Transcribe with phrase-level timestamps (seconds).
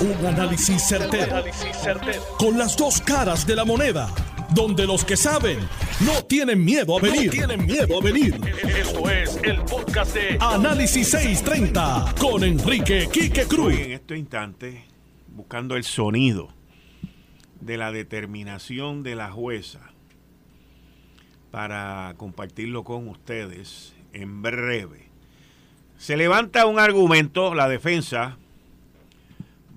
[0.00, 1.44] Un análisis certero,
[2.38, 4.08] Con las dos caras de la moneda.
[4.54, 5.58] Donde los que saben
[6.00, 7.30] no tienen miedo a venir.
[7.30, 8.40] tienen miedo a venir.
[8.66, 13.78] Esto es el podcast de Análisis 630 con Enrique Quique Cruz.
[13.78, 14.86] en este instante,
[15.28, 16.48] buscando el sonido
[17.60, 19.80] de la determinación de la jueza
[21.50, 25.10] para compartirlo con ustedes en breve.
[25.98, 28.38] Se levanta un argumento, la defensa,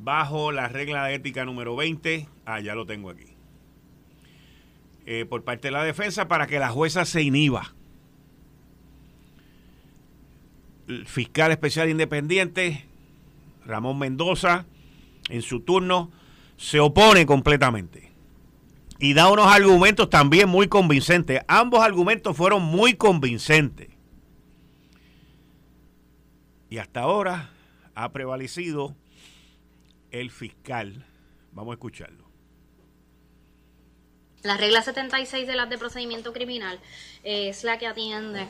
[0.03, 2.27] bajo la regla de ética número 20.
[2.45, 3.25] Ah, ya lo tengo aquí.
[5.05, 7.73] Eh, por parte de la defensa para que la jueza se inhiba.
[10.87, 12.85] El fiscal especial independiente,
[13.65, 14.65] Ramón Mendoza,
[15.29, 16.11] en su turno,
[16.57, 18.11] se opone completamente.
[18.99, 21.41] Y da unos argumentos también muy convincentes.
[21.47, 23.89] Ambos argumentos fueron muy convincentes.
[26.69, 27.51] Y hasta ahora
[27.95, 28.95] ha prevalecido
[30.13, 31.05] el fiscal.
[31.51, 32.23] Vamos a escucharlo.
[34.43, 36.79] La regla 76 de las de procedimiento criminal
[37.23, 38.45] es la que atiende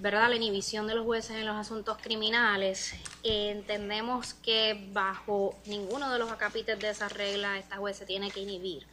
[0.00, 0.28] ¿verdad?
[0.28, 2.94] la inhibición de los jueces en los asuntos criminales.
[3.22, 8.40] entendemos que bajo ninguno de los acápites de esa regla esta juez se tiene que
[8.40, 8.86] inhibir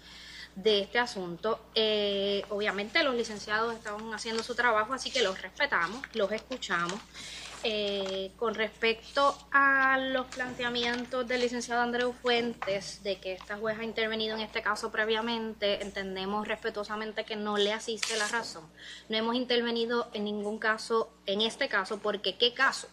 [0.55, 1.59] de este asunto.
[1.75, 6.99] Eh, obviamente los licenciados estaban haciendo su trabajo, así que los respetamos, los escuchamos.
[7.67, 13.83] Eh, con respecto a los planteamientos del licenciado Andreu Fuentes de que esta juez ha
[13.83, 18.65] intervenido en este caso previamente, entendemos respetuosamente que no le asiste la razón.
[19.09, 22.87] No hemos intervenido en ningún caso, en este caso, porque ¿qué caso?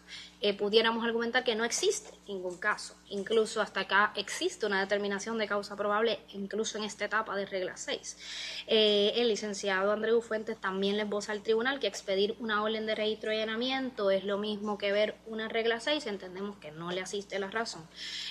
[0.45, 2.97] Eh, pudiéramos argumentar que no existe ningún caso.
[3.11, 7.77] Incluso hasta acá existe una determinación de causa probable, incluso en esta etapa de regla
[7.77, 8.65] 6.
[8.67, 12.97] Eh, el licenciado Andreu Fuentes también le esboza al tribunal que expedir una orden de
[12.97, 16.07] registro y allanamiento es lo mismo que ver una regla 6.
[16.07, 17.87] Entendemos que no le asiste la razón.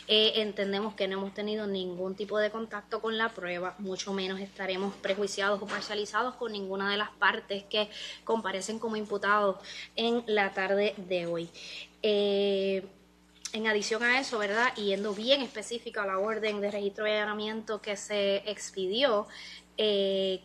[0.10, 4.42] Eh, entendemos que no hemos tenido ningún tipo de contacto con la prueba, mucho menos
[4.42, 7.90] estaremos prejuiciados o parcializados con ninguna de las partes que
[8.26, 9.58] comparecen como imputados
[9.96, 11.50] en la tarde de hoy.
[12.02, 12.84] Eh,
[13.54, 14.74] en adición a eso, ¿verdad?
[14.76, 19.28] yendo bien específica a la orden de registro y allanamiento que se expidió,
[19.78, 20.42] eh,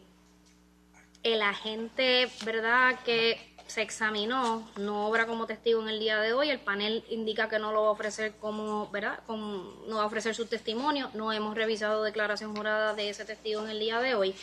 [1.23, 2.99] el agente, ¿verdad?
[3.05, 7.49] Que se examinó, no obra como testigo en el día de hoy, el panel indica
[7.49, 9.21] que no lo va a ofrecer como, ¿verdad?
[9.27, 13.63] Como, no va a ofrecer su testimonio, no hemos revisado declaración jurada de ese testigo
[13.65, 14.35] en el día de hoy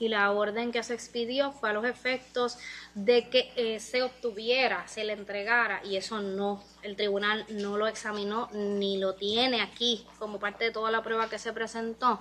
[0.00, 2.58] y la orden que se expidió fue a los efectos
[2.94, 7.86] de que eh, se obtuviera, se le entregara y eso no, el tribunal no lo
[7.86, 12.20] examinó ni lo tiene aquí como parte de toda la prueba que se presentó,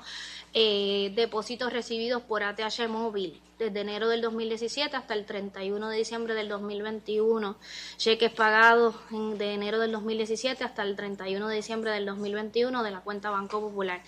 [0.54, 6.34] eh, depósitos recibidos por ATH móvil desde enero del 2017 hasta el 31 de diciembre
[6.34, 7.56] del 2021,
[7.98, 13.02] cheques pagados de enero del 2017 hasta el 31 de diciembre del 2021 de la
[13.02, 14.02] cuenta Banco Popular.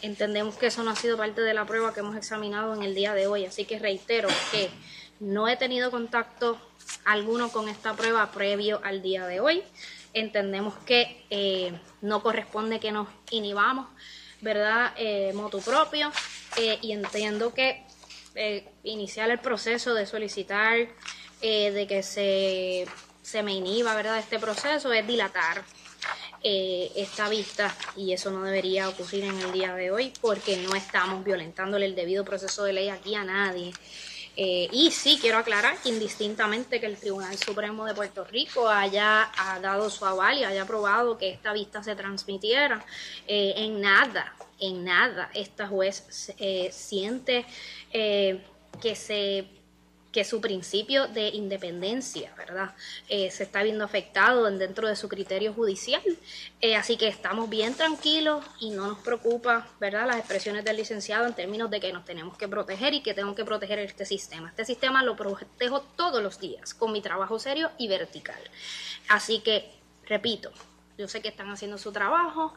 [0.00, 2.94] Entendemos que eso no ha sido parte de la prueba que hemos examinado en el
[2.94, 4.70] día de hoy, así que reitero que
[5.20, 6.58] no he tenido contacto
[7.04, 9.62] alguno con esta prueba previo al día de hoy.
[10.12, 13.88] Entendemos que eh, no corresponde que nos inhibamos,
[14.40, 14.92] ¿verdad?
[14.96, 16.12] Eh, motu propio.
[16.56, 17.82] Eh, y entiendo que
[18.36, 20.88] eh, iniciar el proceso de solicitar
[21.40, 22.86] de que se,
[23.20, 24.18] se, me inhiba, ¿verdad?
[24.18, 25.62] Este proceso es dilatar
[26.42, 31.22] esta vista y eso no debería ocurrir en el día de hoy porque no estamos
[31.22, 33.74] violentándole el debido proceso de ley aquí a nadie.
[34.36, 39.30] Y sí quiero aclarar indistintamente que el Tribunal Supremo de Puerto Rico haya
[39.62, 42.84] dado su aval y haya aprobado que esta vista se transmitiera.
[43.26, 46.32] en nada, en nada esta juez
[46.72, 47.46] siente
[47.92, 48.42] eh,
[48.82, 49.46] que se
[50.14, 52.76] que su principio de independencia, ¿verdad?
[53.08, 56.00] Eh, se está viendo afectado dentro de su criterio judicial.
[56.60, 60.06] Eh, así que estamos bien tranquilos y no nos preocupa, ¿verdad?
[60.06, 63.34] Las expresiones del licenciado en términos de que nos tenemos que proteger y que tengo
[63.34, 64.50] que proteger este sistema.
[64.50, 68.40] Este sistema lo protejo todos los días con mi trabajo serio y vertical.
[69.08, 69.72] Así que,
[70.06, 70.52] repito,
[70.96, 72.54] yo sé que están haciendo su trabajo,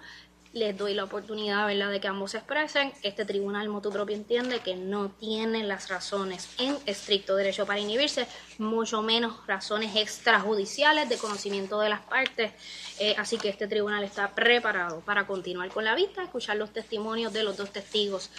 [0.53, 1.91] les doy la oportunidad ¿verdad?
[1.91, 2.93] de que ambos se expresen.
[3.03, 8.27] Este tribunal motu propio entiende que no tiene las razones en estricto derecho para inhibirse,
[8.57, 12.51] mucho menos razones extrajudiciales de conocimiento de las partes.
[12.99, 17.33] Eh, así que este tribunal está preparado para continuar con la vista, escuchar los testimonios
[17.33, 18.31] de los dos testigos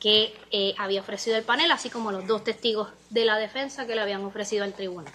[0.00, 3.94] que eh, había ofrecido el panel, así como los dos testigos de la defensa que
[3.94, 5.12] le habían ofrecido al tribunal.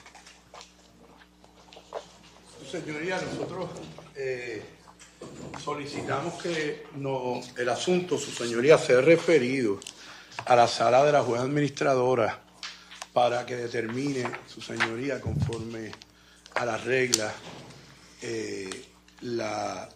[2.70, 3.70] Señoría, nosotros
[4.16, 4.64] eh,
[5.64, 6.86] solicitamos que
[7.58, 9.80] el asunto, su señoría, sea referido
[10.46, 12.42] a la sala de la jueza administradora
[13.14, 15.92] para que determine, su señoría, conforme
[16.56, 17.34] a las reglas,
[18.22, 18.86] eh,
[19.22, 19.90] la,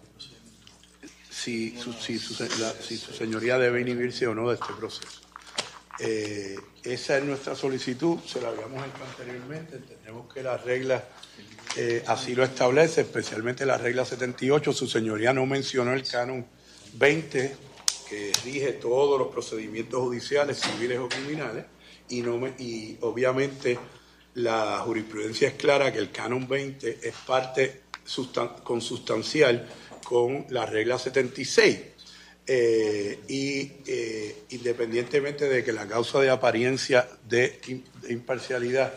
[1.29, 5.21] si su, si, su, señoría debe inhibirse o no de este proceso.
[5.99, 11.03] Eh, esa es nuestra solicitud, se la habíamos hecho anteriormente, entendemos que las reglas
[11.75, 16.45] eh, así lo establece, especialmente la regla 78, su señoría no mencionó el canon
[16.93, 17.55] 20,
[18.07, 21.65] que rige todos los procedimientos judiciales, civiles o criminales,
[22.09, 23.79] y, no y obviamente
[24.35, 27.81] la jurisprudencia es clara que el canon 20 es parte
[28.63, 29.67] consustancial
[30.03, 31.94] con la regla 76.
[32.47, 37.59] Eh, y eh, independientemente de que la causa de apariencia de,
[38.07, 38.93] imparcialidad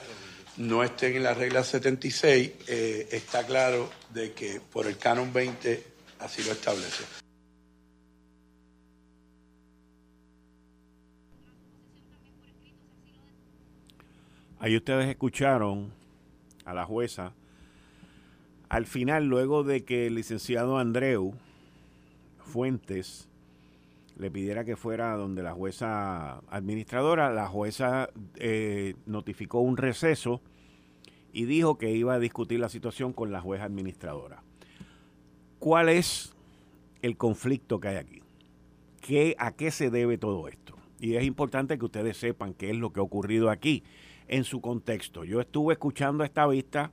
[0.59, 5.83] no esté en la regla 76, eh, está claro de que por el canon 20
[6.19, 7.05] así lo establece.
[14.61, 15.93] Ahí ustedes escucharon
[16.67, 17.33] a la jueza
[18.69, 21.33] al final, luego de que el licenciado Andreu
[22.45, 23.29] Fuentes
[24.19, 30.43] le pidiera que fuera donde la jueza administradora, la jueza eh, notificó un receso
[31.33, 34.43] y dijo que iba a discutir la situación con la jueza administradora.
[35.59, 36.35] ¿Cuál es
[37.03, 38.23] el conflicto que hay aquí?
[39.01, 40.75] ¿Qué, ¿A qué se debe todo esto?
[40.99, 43.85] Y es importante que ustedes sepan qué es lo que ha ocurrido aquí
[44.27, 45.25] en su contexto.
[45.25, 46.91] Yo estuve escuchando esta vista,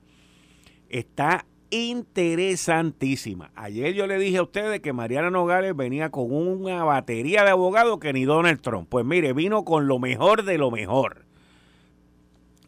[0.88, 3.50] está interesantísima.
[3.54, 7.98] Ayer yo le dije a ustedes que Mariana Nogales venía con una batería de abogados
[7.98, 8.88] que ni Donald Trump.
[8.88, 11.24] Pues mire, vino con lo mejor de lo mejor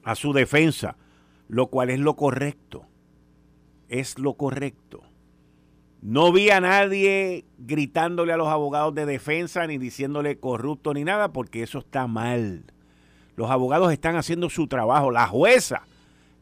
[0.05, 0.97] a su defensa,
[1.49, 2.87] lo cual es lo correcto.
[3.89, 5.03] Es lo correcto.
[6.01, 11.33] No vi a nadie gritándole a los abogados de defensa ni diciéndole corrupto ni nada,
[11.33, 12.65] porque eso está mal.
[13.35, 15.11] Los abogados están haciendo su trabajo.
[15.11, 15.83] La jueza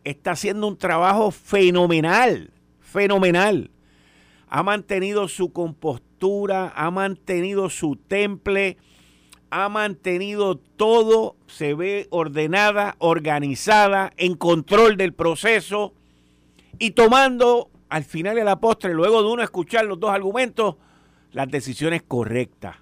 [0.07, 3.71] está haciendo un trabajo fenomenal, fenomenal.
[4.49, 8.77] Ha mantenido su compostura, ha mantenido su temple,
[9.51, 15.93] ha mantenido todo, se ve ordenada, organizada, en control del proceso
[16.79, 20.77] y tomando al final de la postre, luego de uno escuchar los dos argumentos,
[21.33, 22.77] las decisiones correctas.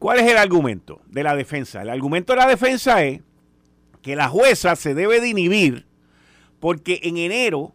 [0.00, 1.82] ¿Cuál es el argumento de la defensa?
[1.82, 3.20] El argumento de la defensa es
[4.02, 5.88] que la jueza se debe de inhibir
[6.60, 7.72] porque en enero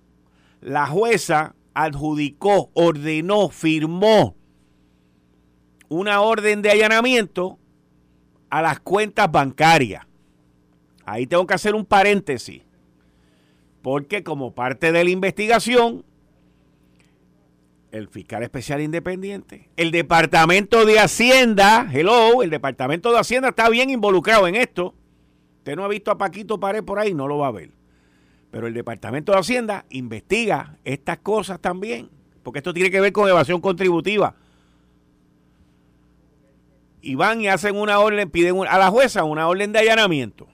[0.62, 4.36] la jueza adjudicó, ordenó, firmó
[5.90, 7.60] una orden de allanamiento
[8.50, 10.06] a las cuentas bancarias.
[11.06, 12.62] Ahí tengo que hacer un paréntesis,
[13.82, 16.06] porque como parte de la investigación,
[17.92, 23.90] el fiscal especial independiente, el Departamento de Hacienda, hello, el Departamento de Hacienda está bien
[23.90, 24.96] involucrado en esto.
[25.64, 27.70] Usted no ha visto a Paquito Pared por ahí, no lo va a ver.
[28.52, 32.10] Pero el Departamento de Hacienda investiga estas cosas también,
[32.44, 34.36] porque esto tiene que ver con evasión contributiva.
[37.00, 40.50] Y van y hacen una orden, piden a la jueza una orden de allanamiento.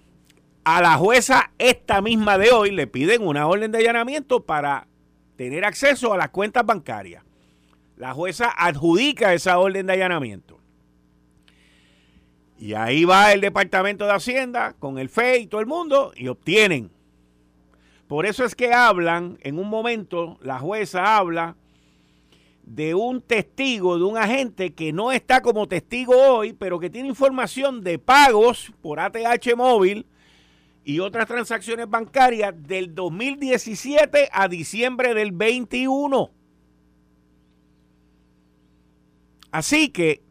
[0.64, 4.86] A la jueza esta misma de hoy le piden una orden de allanamiento para
[5.38, 7.24] tener acceso a las cuentas bancarias.
[7.96, 10.59] La jueza adjudica esa orden de allanamiento.
[12.60, 16.28] Y ahí va el Departamento de Hacienda con el FE y todo el mundo y
[16.28, 16.92] obtienen.
[18.08, 21.56] Por eso es que hablan, en un momento, la jueza habla
[22.64, 27.08] de un testigo, de un agente que no está como testigo hoy, pero que tiene
[27.08, 30.06] información de pagos por ATH móvil
[30.84, 36.30] y otras transacciones bancarias del 2017 a diciembre del 21.
[39.52, 40.22] Así que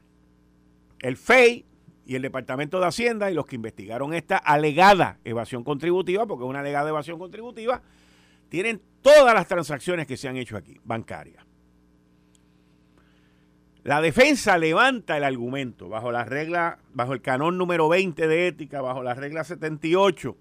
[1.00, 1.64] el FEI
[2.08, 6.48] y el Departamento de Hacienda y los que investigaron esta alegada evasión contributiva, porque es
[6.48, 7.82] una alegada evasión contributiva,
[8.48, 11.44] tienen todas las transacciones que se han hecho aquí, bancarias.
[13.82, 18.80] La defensa levanta el argumento bajo la regla, bajo el canón número 20 de ética,
[18.80, 20.34] bajo la regla 78,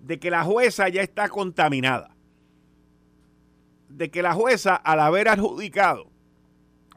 [0.00, 2.14] de que la jueza ya está contaminada.
[3.88, 6.10] De que la jueza, al haber adjudicado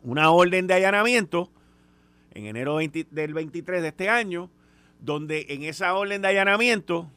[0.01, 1.53] una orden de allanamiento,
[2.33, 4.49] en enero del 23 de este año,
[4.99, 7.09] donde en esa orden de allanamiento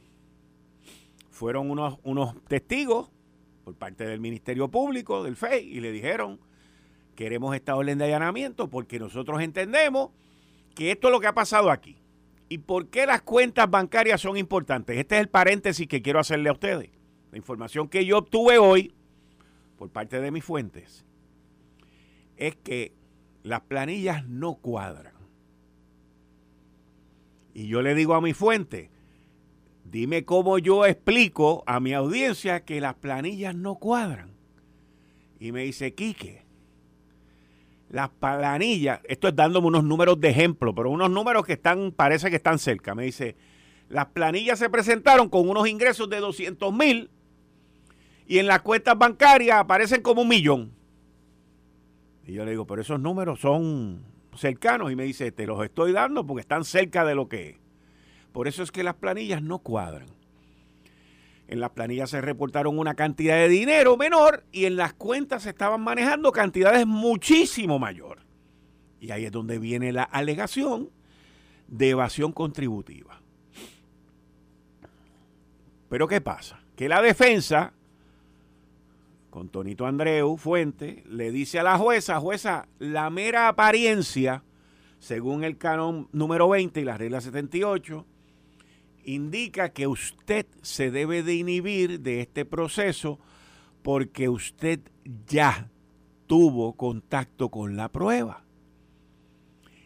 [1.31, 3.11] fueron unos, unos testigos
[3.65, 6.39] por parte del Ministerio Público, del FEI, y le dijeron,
[7.15, 10.11] queremos esta orden de allanamiento porque nosotros entendemos
[10.75, 11.97] que esto es lo que ha pasado aquí.
[12.49, 14.97] ¿Y por qué las cuentas bancarias son importantes?
[14.97, 16.91] Este es el paréntesis que quiero hacerle a ustedes.
[17.33, 18.95] La información que yo obtuve hoy
[19.77, 21.05] por parte de mis fuentes
[22.37, 22.93] es que
[23.47, 25.15] las planillas no cuadran.
[27.55, 28.91] Y yo le digo a mi fuente,
[29.85, 34.33] dime cómo yo explico a mi audiencia que las planillas no cuadran.
[35.39, 36.45] Y me dice, Quique,
[37.89, 42.31] las planillas, esto es dándome unos números de ejemplo, pero unos números que están, parece
[42.31, 42.97] que están cerca.
[42.97, 43.37] Me dice,
[43.89, 47.11] las planillas se presentaron con unos ingresos de 200 mil
[48.27, 50.76] y en las cuentas bancarias aparecen como un millón.
[52.27, 54.05] Y yo le digo, pero esos números son
[54.35, 54.91] cercanos.
[54.91, 57.57] Y me dice, te los estoy dando porque están cerca de lo que es.
[58.33, 60.09] Por eso es que las planillas no cuadran.
[61.49, 65.51] En las planillas se reportaron una cantidad de dinero menor y en las cuentas se
[65.51, 68.19] estaban manejando cantidades muchísimo mayor.
[69.01, 70.91] Y ahí es donde viene la alegación
[71.69, 73.21] de evasión contributiva.
[75.89, 76.61] Pero ¿qué pasa?
[76.75, 77.73] Que la defensa,
[79.37, 84.45] con Tonito Andreu, fuente, le dice a la jueza, jueza, la mera apariencia,
[84.99, 88.07] según el canon número 20 y la regla 78,
[89.05, 93.19] indica que usted se debe de inhibir de este proceso
[93.83, 94.81] porque usted
[95.27, 95.69] ya
[96.27, 98.43] tuvo contacto con la prueba.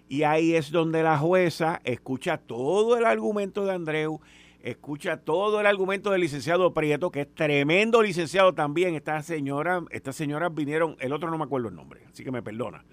[0.09, 4.21] Y ahí es donde la jueza escucha todo el argumento de Andreu,
[4.62, 8.95] escucha todo el argumento del licenciado Prieto, que es tremendo licenciado también.
[8.95, 12.43] Esta señora, estas señoras vinieron, el otro no me acuerdo el nombre, así que me
[12.43, 12.85] perdona.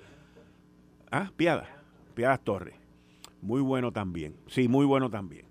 [1.12, 1.68] Ah, Piada,
[2.14, 2.76] Piada Torres.
[3.42, 4.36] Muy bueno también.
[4.48, 5.46] Sí, muy bueno también.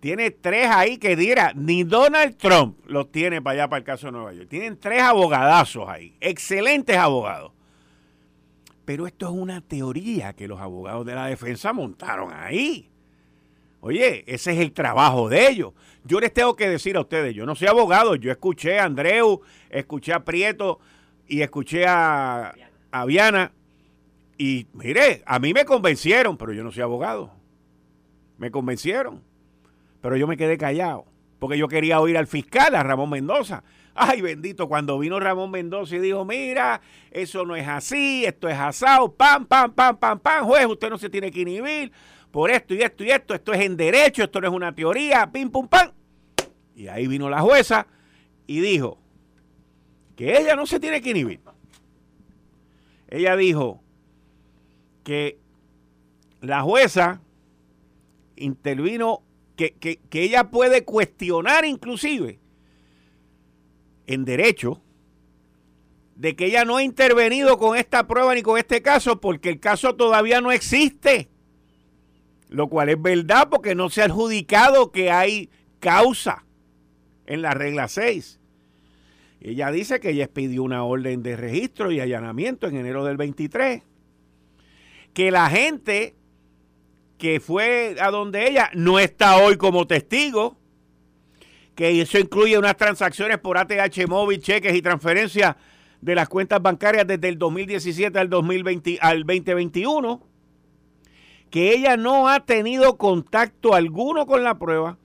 [0.00, 4.08] Tiene tres ahí que diera, ni Donald Trump los tiene para allá, para el caso
[4.08, 4.48] de Nueva York.
[4.48, 7.52] Tienen tres abogadazos ahí, excelentes abogados.
[8.84, 12.91] Pero esto es una teoría que los abogados de la defensa montaron ahí.
[13.84, 15.72] Oye, ese es el trabajo de ellos.
[16.04, 19.40] Yo les tengo que decir a ustedes, yo no soy abogado, yo escuché a Andreu,
[19.70, 20.78] escuché a Prieto
[21.26, 22.54] y escuché a,
[22.92, 23.50] a Viana.
[24.38, 27.32] Y mire, a mí me convencieron, pero yo no soy abogado.
[28.38, 29.20] Me convencieron.
[30.00, 31.04] Pero yo me quedé callado,
[31.40, 33.64] porque yo quería oír al fiscal, a Ramón Mendoza.
[33.96, 38.56] Ay, bendito, cuando vino Ramón Mendoza y dijo, mira, eso no es así, esto es
[38.56, 41.90] asado, pam, pam, pam, pam, pam, juez, usted no se tiene que inhibir
[42.32, 45.30] por esto y esto y esto, esto es en derecho, esto no es una teoría,
[45.30, 45.92] pim, pum, pam.
[46.74, 47.86] Y ahí vino la jueza
[48.46, 48.98] y dijo
[50.16, 51.40] que ella no se tiene que inhibir.
[53.08, 53.82] Ella dijo
[55.04, 55.38] que
[56.40, 57.20] la jueza
[58.36, 59.22] intervino
[59.56, 62.40] que, ella puede cuestionar inclusive
[64.06, 64.82] en derecho
[66.16, 69.60] de que ella no ha intervenido con esta prueba ni con este caso porque el
[69.60, 71.31] caso todavía no existe.
[72.52, 75.48] Lo cual es verdad porque no se ha adjudicado que hay
[75.80, 76.44] causa
[77.24, 78.38] en la regla 6.
[79.40, 83.82] Ella dice que ella expidió una orden de registro y allanamiento en enero del 23.
[85.14, 86.14] Que la gente
[87.16, 90.58] que fue a donde ella no está hoy como testigo,
[91.74, 95.56] que eso incluye unas transacciones por ATH móvil, cheques y transferencias
[96.02, 100.31] de las cuentas bancarias desde el 2017 al, 2020, al 2021,
[101.52, 104.96] que ella no ha tenido contacto alguno con la prueba,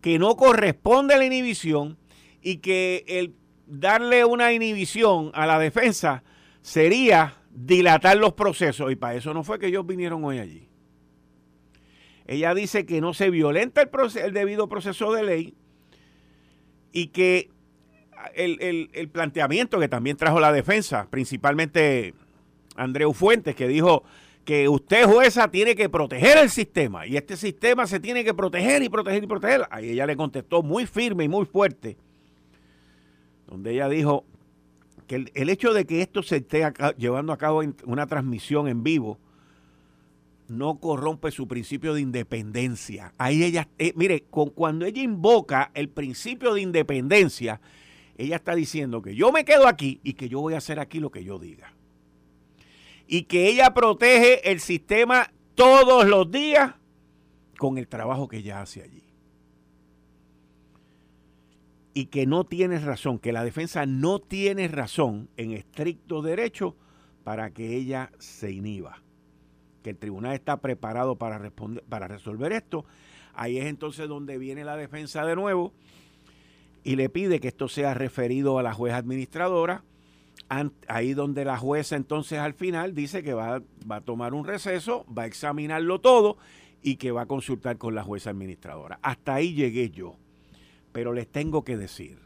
[0.00, 1.98] que no corresponde a la inhibición
[2.40, 3.34] y que el
[3.66, 6.22] darle una inhibición a la defensa
[6.62, 10.68] sería dilatar los procesos y para eso no fue que ellos vinieron hoy allí.
[12.28, 15.54] Ella dice que no se violenta el, debido proceso de ley
[16.92, 17.50] y que
[18.36, 22.14] el, planteamiento que también trajo la defensa, principalmente
[22.76, 24.04] Andreu Fuentes, que dijo
[24.48, 28.82] que usted jueza tiene que proteger el sistema y este sistema se tiene que proteger
[28.82, 29.68] y proteger y proteger.
[29.70, 31.98] Ahí ella le contestó muy firme y muy fuerte,
[33.46, 34.24] donde ella dijo
[35.06, 38.82] que el, hecho de que esto se esté llevando a cabo en una transmisión en
[38.82, 39.18] vivo,
[40.48, 43.12] no corrompe su principio de independencia.
[43.18, 47.60] Ahí ella, eh, mire, con, cuando ella invoca el principio de independencia,
[48.16, 51.00] ella está diciendo que yo me quedo aquí y que yo voy a hacer aquí
[51.00, 51.74] lo que yo diga.
[53.08, 56.74] Y que ella protege el sistema todos los días
[57.58, 59.02] con el trabajo que ella hace allí.
[61.94, 66.76] Y que no tiene razón, que la defensa no tiene razón en estricto derecho
[67.24, 69.02] para que ella se inhiba
[69.82, 72.84] que el tribunal está preparado para, responder, para resolver esto.
[73.34, 75.72] Ahí es entonces donde viene la defensa de nuevo
[76.84, 79.84] y le pide que esto sea referido a la jueza administradora.
[80.88, 85.04] Ahí donde la jueza entonces al final dice que va, va a tomar un receso,
[85.12, 86.38] va a examinarlo todo
[86.82, 88.98] y que va a consultar con la jueza administradora.
[89.02, 90.16] Hasta ahí llegué yo.
[90.92, 92.18] Pero les tengo que decir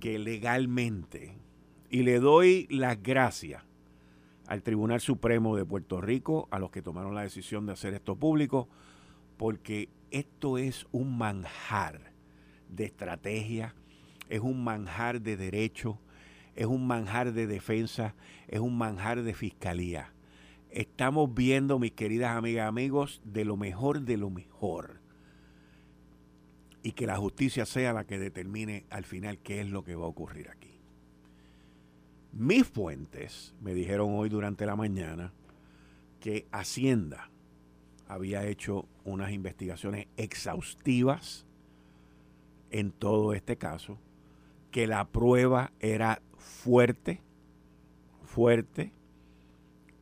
[0.00, 1.38] que legalmente,
[1.88, 3.62] y le doy las gracias
[4.48, 8.16] al Tribunal Supremo de Puerto Rico, a los que tomaron la decisión de hacer esto
[8.16, 8.68] público,
[9.36, 12.12] porque esto es un manjar
[12.68, 13.74] de estrategia,
[14.28, 16.00] es un manjar de derecho,
[16.54, 18.14] es un manjar de defensa,
[18.48, 20.12] es un manjar de fiscalía.
[20.70, 25.00] Estamos viendo, mis queridas amigas y amigos, de lo mejor de lo mejor.
[26.82, 30.04] Y que la justicia sea la que determine al final qué es lo que va
[30.04, 30.80] a ocurrir aquí.
[32.32, 35.32] Mis fuentes me dijeron hoy durante la mañana
[36.18, 37.30] que Hacienda
[38.08, 41.46] había hecho unas investigaciones exhaustivas
[42.70, 43.98] en todo este caso,
[44.70, 47.22] que la prueba era fuerte,
[48.24, 48.92] fuerte,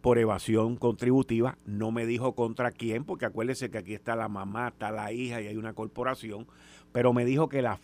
[0.01, 1.59] por evasión contributiva.
[1.67, 5.41] No me dijo contra quién, porque acuérdese que aquí está la mamá, está la hija
[5.41, 6.47] y hay una corporación,
[6.93, 7.79] pero me dijo que la,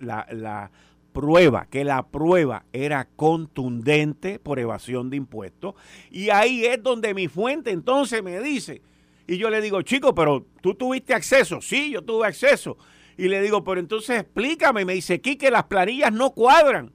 [0.00, 0.70] la, la
[1.12, 5.74] prueba, que la prueba era contundente por evasión de impuestos.
[6.10, 8.82] Y ahí es donde mi fuente entonces me dice,
[9.26, 11.60] y yo le digo, chico, pero tú tuviste acceso.
[11.60, 12.76] Sí, yo tuve acceso.
[13.16, 14.84] Y le digo, pero entonces explícame.
[14.84, 16.92] Me dice, que las planillas no cuadran.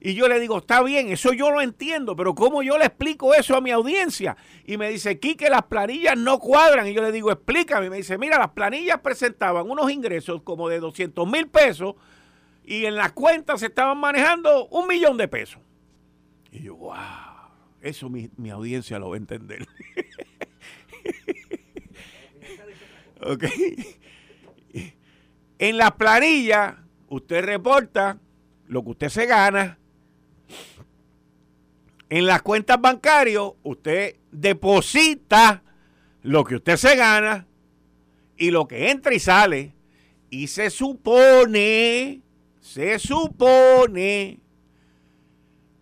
[0.00, 3.34] Y yo le digo, está bien, eso yo lo entiendo, pero ¿cómo yo le explico
[3.34, 4.36] eso a mi audiencia?
[4.64, 6.86] Y me dice, que las planillas no cuadran.
[6.86, 7.86] Y yo le digo, explícame.
[7.86, 11.94] Y me dice, mira, las planillas presentaban unos ingresos como de 200 mil pesos
[12.64, 15.60] y en las cuentas se estaban manejando un millón de pesos.
[16.50, 16.94] Y yo, wow,
[17.80, 19.66] eso mi, mi audiencia lo va a entender.
[23.22, 23.44] ok.
[25.58, 28.18] En la planilla, usted reporta
[28.66, 29.78] lo que usted se gana.
[32.08, 35.62] En las cuentas bancarias, usted deposita
[36.22, 37.46] lo que usted se gana
[38.36, 39.74] y lo que entra y sale.
[40.30, 42.22] Y se supone,
[42.60, 44.40] se supone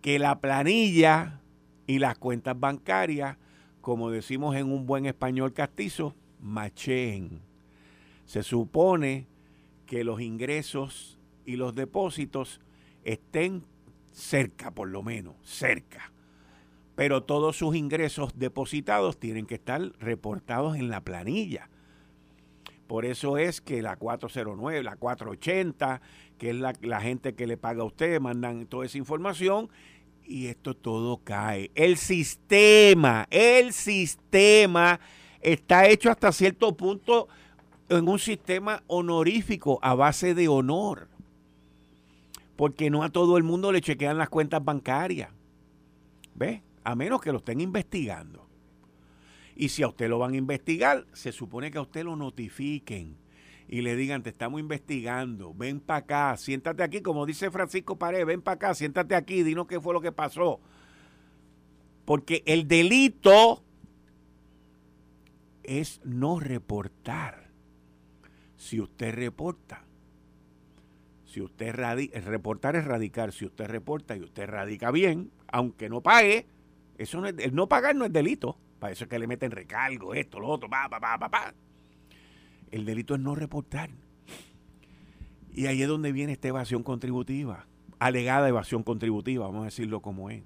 [0.01, 1.41] que la planilla
[1.87, 3.37] y las cuentas bancarias,
[3.81, 7.41] como decimos en un buen español castizo, macheen.
[8.25, 9.27] Se supone
[9.85, 12.61] que los ingresos y los depósitos
[13.03, 13.63] estén
[14.11, 16.11] cerca, por lo menos, cerca.
[16.95, 21.69] Pero todos sus ingresos depositados tienen que estar reportados en la planilla.
[22.87, 26.01] Por eso es que la 409, la 480,
[26.37, 29.69] que es la, gente que le paga a usted, mandan toda esa información
[30.23, 31.71] y esto todo cae.
[31.75, 34.99] El sistema, el sistema
[35.41, 37.27] está hecho hasta cierto punto
[37.89, 41.07] en un sistema honorífico a base de honor.
[42.55, 45.29] Porque no a todo el mundo le chequean las cuentas bancarias.
[46.35, 46.61] ¿Ve?
[46.85, 48.47] A menos que lo estén investigando.
[49.55, 53.17] Y si a usted lo van a investigar, se supone que a usted lo notifiquen
[53.67, 58.25] y le digan, te estamos investigando, ven para acá, siéntate aquí, como dice Francisco Pared,
[58.25, 60.59] ven para acá, siéntate aquí, dinos qué fue lo que pasó.
[62.05, 63.63] Porque el delito
[65.63, 67.49] es no reportar.
[68.57, 69.83] Si usted reporta,
[71.25, 76.45] si usted reportar es radicar, si usted reporta y usted radica bien, aunque no pague,
[76.97, 78.57] eso no es, el no pagar no es delito.
[78.79, 81.53] Para eso es que le meten recargo, esto, lo otro, pa, pa, pa, pa, pa.
[82.71, 83.89] El delito es no reportar.
[85.53, 87.65] Y ahí es donde viene esta evasión contributiva,
[87.99, 90.43] alegada evasión contributiva, vamos a decirlo como es.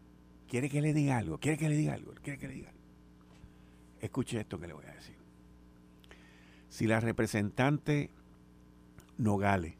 [0.47, 1.39] ¿Quiere que le diga algo?
[1.39, 2.13] ¿Quiere que le diga algo?
[2.21, 2.81] ¿Quiere que le diga algo?
[3.99, 5.15] Escuche esto que le voy a decir.
[6.69, 8.11] Si la representante
[9.17, 9.75] Nogales,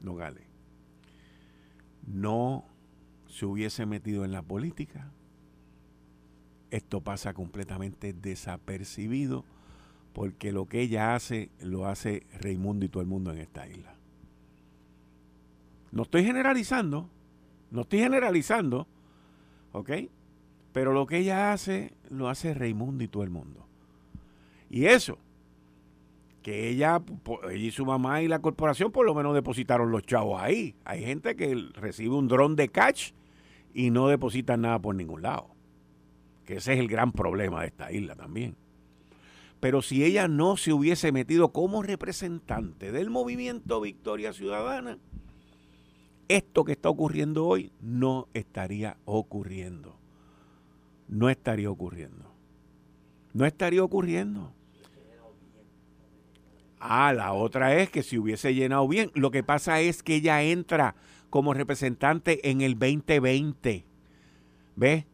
[0.00, 0.44] Nogales,
[2.06, 2.64] no
[3.28, 5.12] se hubiese metido en la política,
[6.70, 9.44] esto pasa completamente desapercibido
[10.12, 13.94] porque lo que ella hace lo hace Raimundo y todo el mundo en esta isla.
[15.92, 17.08] No estoy generalizando,
[17.70, 18.86] no estoy generalizando,
[19.72, 19.90] ¿ok?
[20.72, 23.66] Pero lo que ella hace lo hace Raimundo y todo el mundo.
[24.68, 25.18] Y eso,
[26.42, 27.02] que ella,
[27.44, 30.74] ella y su mamá y la corporación por lo menos depositaron los chavos ahí.
[30.84, 33.12] Hay gente que recibe un dron de catch
[33.74, 35.49] y no deposita nada por ningún lado.
[36.44, 38.56] Que ese es el gran problema de esta isla también.
[39.60, 44.98] Pero si ella no se hubiese metido como representante del movimiento Victoria Ciudadana,
[46.28, 49.96] esto que está ocurriendo hoy no estaría ocurriendo.
[51.08, 52.32] No estaría ocurriendo.
[53.34, 54.52] No estaría ocurriendo.
[56.78, 60.42] Ah, la otra es que si hubiese llenado bien, lo que pasa es que ella
[60.42, 60.94] entra
[61.28, 63.84] como representante en el 2020.
[64.76, 65.04] ¿Ves?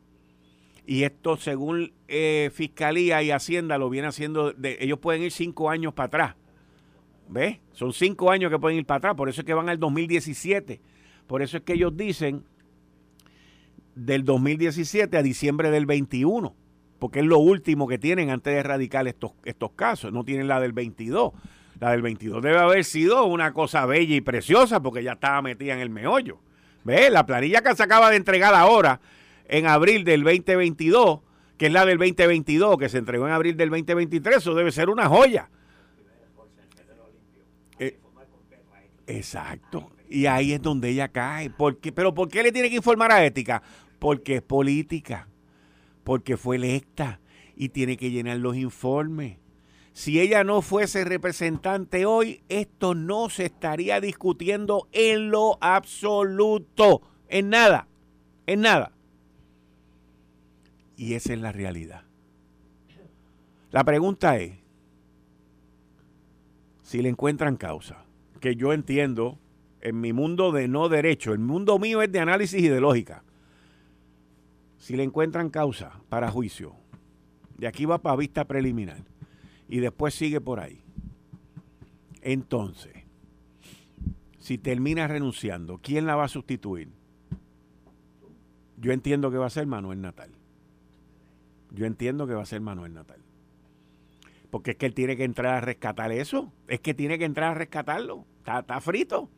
[0.86, 4.52] Y esto, según eh, Fiscalía y Hacienda, lo viene haciendo.
[4.52, 6.34] De, ellos pueden ir cinco años para atrás.
[7.28, 7.58] ¿Ves?
[7.72, 9.14] Son cinco años que pueden ir para atrás.
[9.16, 10.80] Por eso es que van al 2017.
[11.26, 12.44] Por eso es que ellos dicen
[13.96, 16.54] del 2017 a diciembre del 21.
[17.00, 20.12] Porque es lo último que tienen antes de erradicar estos, estos casos.
[20.12, 21.32] No tienen la del 22.
[21.80, 25.74] La del 22 debe haber sido una cosa bella y preciosa porque ya estaba metida
[25.74, 26.38] en el meollo.
[26.84, 27.10] ¿Ves?
[27.10, 29.00] La planilla que se acaba de entregar ahora,
[29.48, 31.20] en abril del 2022,
[31.56, 34.90] que es la del 2022, que se entregó en abril del 2023, eso debe ser
[34.90, 35.50] una joya.
[37.78, 37.98] Eh,
[39.06, 39.90] exacto.
[40.08, 41.50] Y ahí es donde ella cae.
[41.94, 43.62] ¿Pero por qué le tiene que informar a ética?
[43.98, 45.28] Porque es política.
[46.04, 47.20] Porque fue electa
[47.56, 49.38] y tiene que llenar los informes.
[49.92, 57.00] Si ella no fuese representante hoy, esto no se estaría discutiendo en lo absoluto.
[57.28, 57.88] En nada.
[58.46, 58.92] En nada.
[60.96, 62.02] Y esa es la realidad.
[63.70, 64.54] La pregunta es,
[66.82, 68.04] si le encuentran causa,
[68.40, 69.38] que yo entiendo
[69.80, 73.24] en mi mundo de no derecho, el mundo mío es de análisis y de lógica.
[74.78, 76.74] Si le encuentran causa para juicio,
[77.58, 79.04] de aquí va para vista preliminar
[79.68, 80.80] y después sigue por ahí.
[82.22, 82.94] Entonces,
[84.38, 86.88] si termina renunciando, ¿quién la va a sustituir?
[88.78, 90.35] Yo entiendo que va a ser Manuel Natal.
[91.76, 93.20] Yo entiendo que va a ser Manuel Natal.
[94.50, 96.50] Porque es que él tiene que entrar a rescatar eso.
[96.68, 98.24] Es que tiene que entrar a rescatarlo.
[98.38, 99.28] Está, está frito.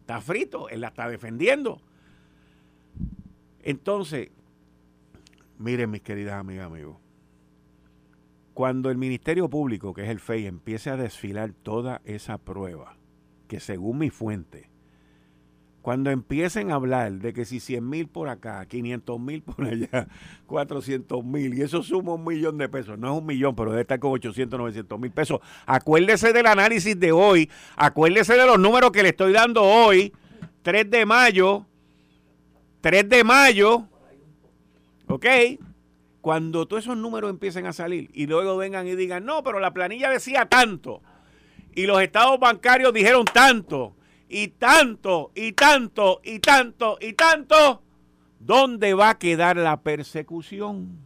[0.00, 0.68] Está frito.
[0.68, 1.80] Él la está defendiendo.
[3.60, 4.30] Entonces,
[5.58, 6.96] miren mis queridas amigas, amigos.
[8.52, 12.96] Cuando el Ministerio Público, que es el FEI, empiece a desfilar toda esa prueba,
[13.48, 14.70] que según mi fuente,
[15.84, 20.08] cuando empiecen a hablar de que si 100 mil por acá, 500 mil por allá,
[20.46, 23.82] 400 mil, y eso suma un millón de pesos, no es un millón, pero debe
[23.82, 25.40] estar con 800, 900 mil pesos.
[25.66, 30.14] Acuérdese del análisis de hoy, acuérdese de los números que le estoy dando hoy,
[30.62, 31.66] 3 de mayo,
[32.80, 33.86] 3 de mayo,
[35.06, 35.26] ¿ok?
[36.22, 39.74] Cuando todos esos números empiecen a salir y luego vengan y digan, no, pero la
[39.74, 41.02] planilla decía tanto
[41.74, 43.94] y los estados bancarios dijeron tanto
[44.28, 47.82] y tanto y tanto y tanto y tanto,
[48.40, 50.98] ¿dónde va a quedar la persecución?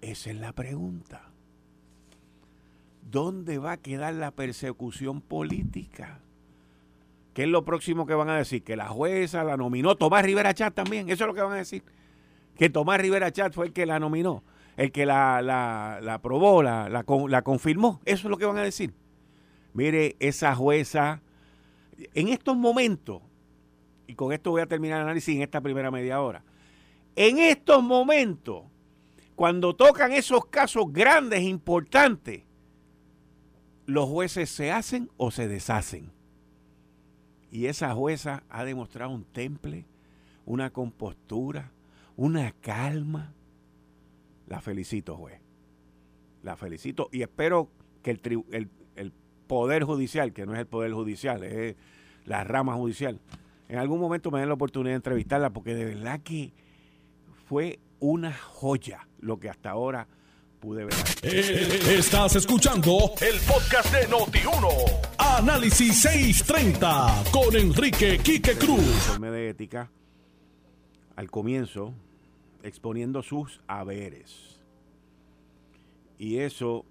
[0.00, 1.30] Esa es la pregunta.
[3.10, 6.20] ¿Dónde va a quedar la persecución política?
[7.34, 8.62] ¿Qué es lo próximo que van a decir?
[8.62, 9.96] Que la jueza la nominó.
[9.96, 11.08] Tomás Rivera Chat también.
[11.08, 11.82] Eso es lo que van a decir
[12.56, 14.42] que Tomás Rivera Chat fue el que la nominó,
[14.76, 18.00] el que la, la, la aprobó, la, la, la confirmó.
[18.04, 18.94] Eso es lo que van a decir.
[19.74, 21.22] Mire, esa jueza,
[22.14, 23.22] en estos momentos,
[24.06, 26.44] y con esto voy a terminar el análisis en esta primera media hora,
[27.16, 28.64] en estos momentos,
[29.34, 32.42] cuando tocan esos casos grandes, importantes,
[33.86, 36.10] los jueces se hacen o se deshacen.
[37.50, 39.84] Y esa jueza ha demostrado un temple,
[40.46, 41.72] una compostura,
[42.16, 43.34] una calma.
[44.46, 45.40] La felicito, juez.
[46.42, 47.68] La felicito y espero
[48.02, 48.70] que el, el,
[49.52, 51.76] Poder Judicial, que no es el Poder Judicial, es
[52.24, 53.20] la rama judicial,
[53.68, 56.54] en algún momento me den la oportunidad de entrevistarla porque de verdad que
[57.50, 60.08] fue una joya lo que hasta ahora
[60.58, 60.94] pude ver.
[61.22, 64.68] Eh, estás escuchando el podcast de Noti1.
[65.18, 69.20] Análisis 630 con Enrique Quique Cruz.
[69.20, 69.90] de ética
[71.14, 71.92] al comienzo
[72.62, 74.58] exponiendo sus haberes.
[76.18, 76.86] Y eso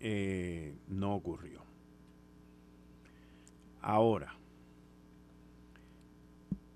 [0.00, 1.62] eh, no ocurrió.
[3.80, 4.36] Ahora,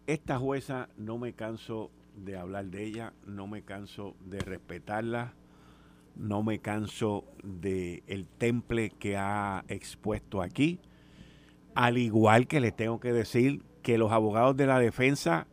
[0.07, 5.35] esta jueza no me canso de hablar de ella, no me canso de respetarla,
[6.17, 10.81] no me canso de el temple que ha expuesto aquí,
[11.75, 15.47] al igual que le tengo que decir que los abogados de la defensa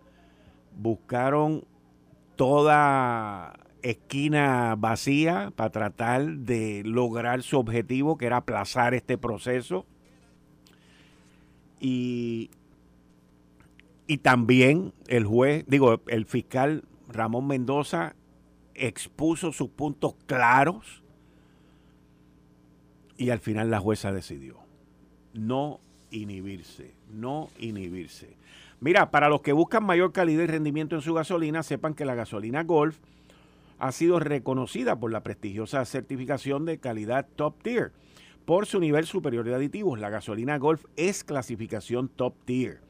[0.75, 1.65] buscaron
[2.35, 3.53] toda
[3.91, 9.85] esquina vacía para tratar de lograr su objetivo, que era aplazar este proceso.
[11.79, 12.49] Y,
[14.07, 18.15] y también el juez, digo, el fiscal Ramón Mendoza
[18.73, 21.03] expuso sus puntos claros
[23.17, 24.67] y al final la jueza decidió
[25.37, 25.79] no
[26.11, 28.35] inhibirse, no inhibirse.
[28.79, 32.15] Mira, para los que buscan mayor calidad y rendimiento en su gasolina, sepan que la
[32.15, 32.97] gasolina Golf
[33.79, 37.91] ha sido reconocida por la prestigiosa certificación de calidad Top Tier
[38.45, 39.99] por su nivel superior de aditivos.
[39.99, 42.81] La gasolina Golf es clasificación Top Tier.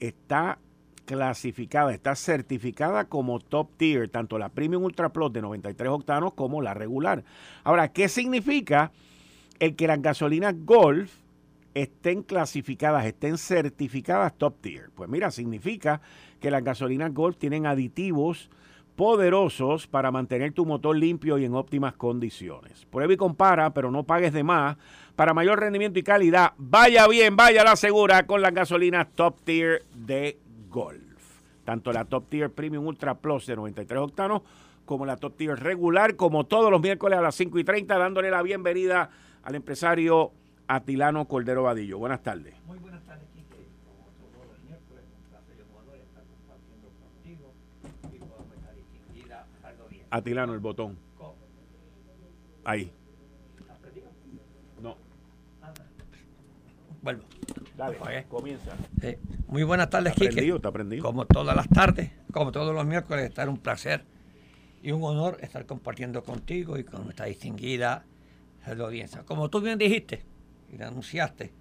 [0.00, 0.58] Está
[1.04, 6.60] clasificada, está certificada como Top Tier, tanto la Premium Ultra Plus de 93 octanos como
[6.62, 7.24] la regular.
[7.64, 8.92] Ahora, ¿qué significa
[9.58, 11.12] el que las gasolinas Golf
[11.74, 14.90] estén clasificadas, estén certificadas top tier.
[14.94, 16.00] Pues mira, significa
[16.40, 18.50] que las gasolinas Golf tienen aditivos
[18.98, 22.84] poderosos para mantener tu motor limpio y en óptimas condiciones.
[22.86, 24.76] Prueba y compara, pero no pagues de más.
[25.14, 29.84] Para mayor rendimiento y calidad, vaya bien, vaya la segura con las gasolinas Top Tier
[29.94, 31.42] de Golf.
[31.64, 34.42] Tanto la Top Tier Premium Ultra Plus de 93 octanos
[34.84, 38.32] como la Top Tier regular, como todos los miércoles a las 5 y 30, dándole
[38.32, 39.10] la bienvenida
[39.44, 40.32] al empresario
[40.66, 41.98] Atilano Cordero Vadillo.
[41.98, 42.54] Buenas tardes.
[42.66, 43.68] Muy buenas tardes, Quique.
[43.84, 47.54] Como todos los miércoles, un placer y honor estar compartiendo contigo
[48.12, 49.46] y con nuestra distinguida
[49.90, 49.97] Bien.
[50.10, 50.98] Atilano, el botón.
[52.64, 52.92] Ahí.
[54.82, 54.96] No.
[57.02, 57.24] Vuelvo.
[57.76, 58.72] Dale, comienza.
[59.46, 60.32] Muy buenas tardes, Quique.
[60.32, 61.02] prendido, está prendido.
[61.04, 64.04] Como todas las tardes, como todos los miércoles, estar un placer
[64.82, 68.04] y un honor estar compartiendo contigo y con nuestra distinguida
[68.76, 69.24] audiencia.
[69.24, 70.22] Como tú bien dijiste
[70.70, 71.52] y anunciaste,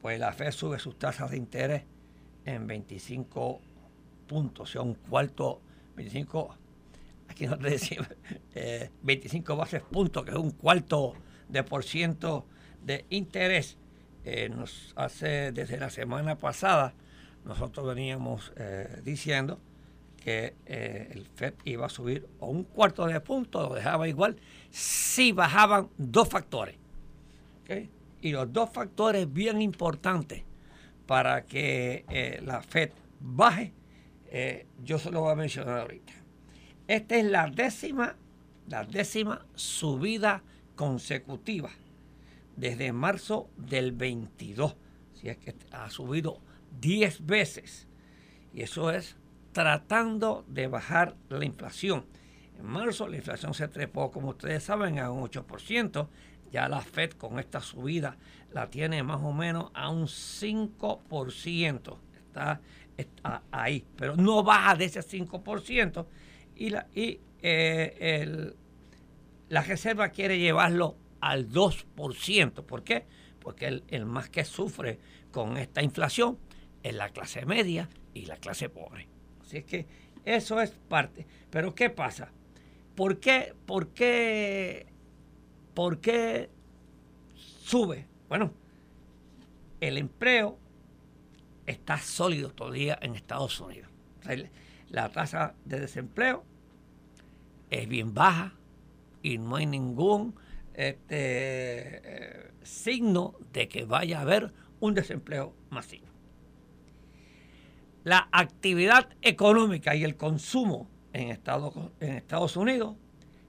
[0.00, 1.82] pues la FED sube sus tasas de interés
[2.44, 3.60] en 25
[4.26, 5.60] puntos, o sea, un cuarto,
[5.96, 6.56] 25,
[7.34, 8.08] aquí no te decimos,
[8.54, 11.14] eh, 25 bases puntos, que es un cuarto
[11.48, 12.46] de por ciento
[12.82, 13.76] de interés.
[14.24, 16.94] Eh, nos hace desde la semana pasada,
[17.44, 19.58] nosotros veníamos eh, diciendo
[20.22, 24.36] que el FED iba a subir o un cuarto de punto, lo dejaba igual,
[24.70, 26.76] si bajaban dos factores.
[28.22, 30.42] Y los dos factores bien importantes
[31.06, 33.74] para que la FED baje,
[34.82, 36.23] yo se lo voy a mencionar ahorita.
[36.86, 38.16] Esta es la décima,
[38.68, 40.42] la décima subida
[40.76, 41.70] consecutiva
[42.56, 44.76] desde marzo del 22.
[45.14, 46.40] Si es que ha subido
[46.80, 47.88] 10 veces.
[48.52, 49.16] Y eso es
[49.52, 52.04] tratando de bajar la inflación.
[52.58, 56.08] En marzo la inflación se trepó, como ustedes saben, a un 8%.
[56.52, 58.16] Ya la Fed con esta subida
[58.52, 61.98] la tiene más o menos a un 5%.
[62.14, 62.60] Está,
[62.96, 66.06] está ahí, pero no baja de ese 5%.
[66.56, 68.56] Y la, y, eh, el,
[69.48, 72.64] la Reserva quiere llevarlo al 2%.
[72.64, 73.06] ¿Por qué?
[73.40, 74.98] Porque el, el más que sufre
[75.30, 76.38] con esta inflación
[76.82, 79.08] es la clase media y la clase pobre.
[79.40, 79.86] Así es que
[80.24, 81.26] eso es parte.
[81.50, 82.30] Pero ¿qué pasa?
[82.94, 84.86] ¿Por qué, por qué,
[85.74, 86.48] por qué
[87.34, 88.06] sube?
[88.28, 88.52] Bueno,
[89.80, 90.58] el empleo
[91.66, 93.90] está sólido todavía en Estados Unidos.
[94.94, 96.44] La tasa de desempleo
[97.70, 98.54] es bien baja
[99.22, 100.34] y no hay ningún
[100.74, 106.14] este, eh, signo de que vaya a haber un desempleo masivo
[108.04, 112.96] la actividad económica y el consumo en Estados, Unidos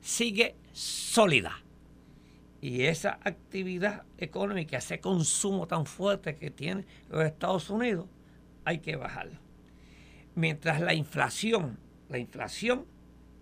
[0.01, 1.62] sigue sólida.
[2.62, 8.08] Y esa actividad económica, ese consumo tan fuerte que tiene los Estados Unidos,
[8.63, 9.44] hay que bajarlo.
[10.36, 12.86] Mientras la inflación, la inflación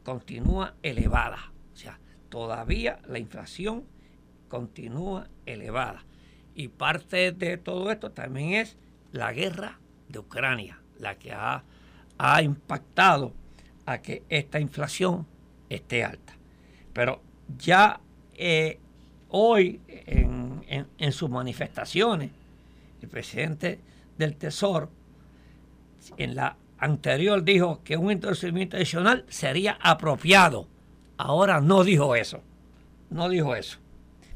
[0.03, 1.51] continúa elevada.
[1.73, 3.85] O sea, todavía la inflación
[4.47, 6.05] continúa elevada.
[6.55, 8.77] Y parte de todo esto también es
[9.11, 11.63] la guerra de Ucrania la que ha,
[12.17, 13.33] ha impactado
[13.85, 15.27] a que esta inflación
[15.69, 16.33] esté alta.
[16.93, 17.21] Pero
[17.57, 17.99] ya
[18.35, 18.79] eh,
[19.29, 22.31] hoy en, en, en, sus manifestaciones,
[23.01, 23.79] el presidente
[24.17, 24.89] del Tesoro
[26.17, 30.67] en la anterior dijo que un entorpecimiento adicional sería apropiado.
[31.17, 32.41] Ahora no dijo eso.
[33.09, 33.77] No dijo eso.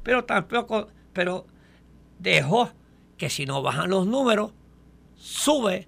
[0.04, 1.46] Pero tampoco, pero
[2.20, 2.72] dejó
[3.18, 4.54] que si no bajan los números,
[5.16, 5.88] sube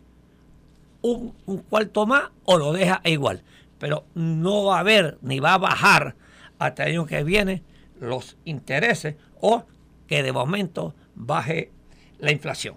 [1.01, 1.31] un,
[1.69, 3.43] cuarto más o lo deja igual.
[3.77, 6.15] Pero no va a haber ni va a bajar
[6.57, 7.63] hasta el año que viene
[8.01, 9.65] los intereses o
[10.07, 11.71] que de momento baje
[12.19, 12.75] la inflación.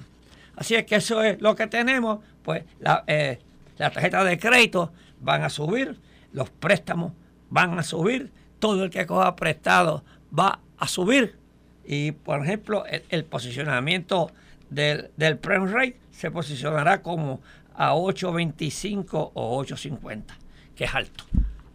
[0.55, 2.21] Así es que eso es lo que tenemos.
[2.43, 3.39] Pues la, eh,
[3.83, 5.99] la tarjeta de crédito van a subir,
[6.33, 7.15] los préstamos
[7.51, 10.05] van a subir, todo el que coja prestado
[10.39, 11.37] va a subir.
[11.85, 14.31] Y por ejemplo, el, el posicionamiento
[14.71, 17.41] del, del prime rate se posicionará como
[17.75, 20.23] a 8.25 o 8.50,
[20.77, 21.25] que es alto.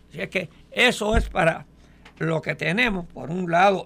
[0.09, 1.65] Así es que eso es para
[2.19, 3.05] lo que tenemos.
[3.07, 3.85] Por un lado,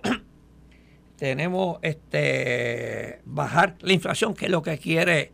[1.18, 5.32] tenemos este bajar la inflación, que es lo que quiere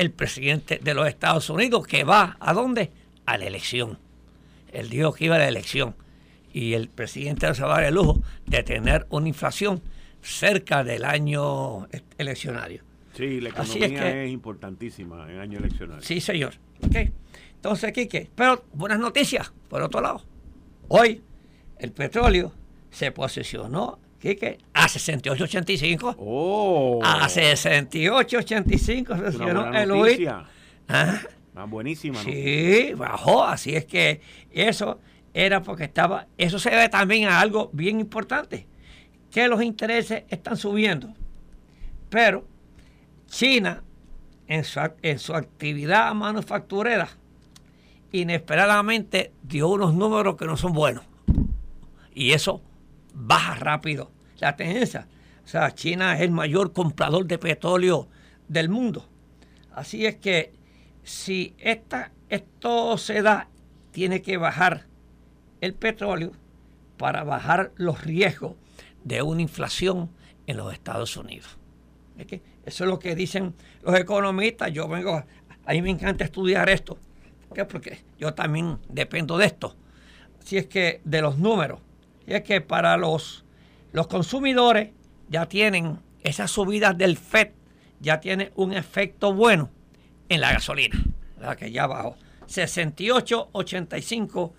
[0.00, 2.90] el presidente de los Estados Unidos, que va a dónde?
[3.26, 3.98] A la elección.
[4.72, 5.94] Él dijo que iba a la elección.
[6.54, 9.82] Y el presidente se va a dar el lujo de tener una inflación
[10.22, 11.86] cerca del año
[12.16, 12.82] eleccionario.
[13.14, 16.02] Sí, la economía es, que, es, importantísima en año eleccionario.
[16.02, 16.54] Sí, señor.
[16.82, 17.12] Okay.
[17.56, 20.24] Entonces, Quique, pero buenas noticias, por otro lado.
[20.88, 21.20] Hoy
[21.78, 22.52] el petróleo
[22.90, 26.16] se posicionó, Quique, a 68.85.
[26.18, 27.00] Oh.
[27.02, 30.28] A 68.85 se posicionó el hoy.
[30.88, 31.20] ¿Ah?
[31.54, 32.22] Ah, buenísima.
[32.22, 35.00] Sí, bajó, así es que eso
[35.32, 38.66] era porque estaba, eso se debe también a algo bien importante,
[39.30, 41.14] que los intereses están subiendo.
[42.10, 42.46] Pero
[43.26, 43.82] China,
[44.46, 47.08] en su, en su actividad manufacturera,
[48.12, 51.04] inesperadamente dio unos números que no son buenos.
[52.12, 52.62] Y eso
[53.14, 55.06] baja rápido la tendencia.
[55.44, 58.08] O sea, China es el mayor comprador de petróleo
[58.48, 59.08] del mundo.
[59.72, 60.52] Así es que
[61.02, 63.48] si esta, esto se da,
[63.92, 64.86] tiene que bajar
[65.60, 66.32] el petróleo
[66.96, 68.54] para bajar los riesgos
[69.04, 70.10] de una inflación
[70.46, 71.58] en los Estados Unidos.
[72.18, 74.72] eso es lo que dicen los economistas.
[74.72, 75.24] Yo vengo,
[75.64, 76.98] a mí me encanta estudiar esto,
[77.68, 79.74] porque yo también dependo de esto.
[80.40, 81.80] Así es que de los números,
[82.26, 83.44] y es que para los,
[83.92, 84.90] los consumidores
[85.28, 87.50] ya tienen esas subidas del FED,
[88.00, 89.70] ya tiene un efecto bueno
[90.28, 91.02] en la gasolina,
[91.38, 92.16] la que ya bajó.
[92.46, 94.54] 68, 85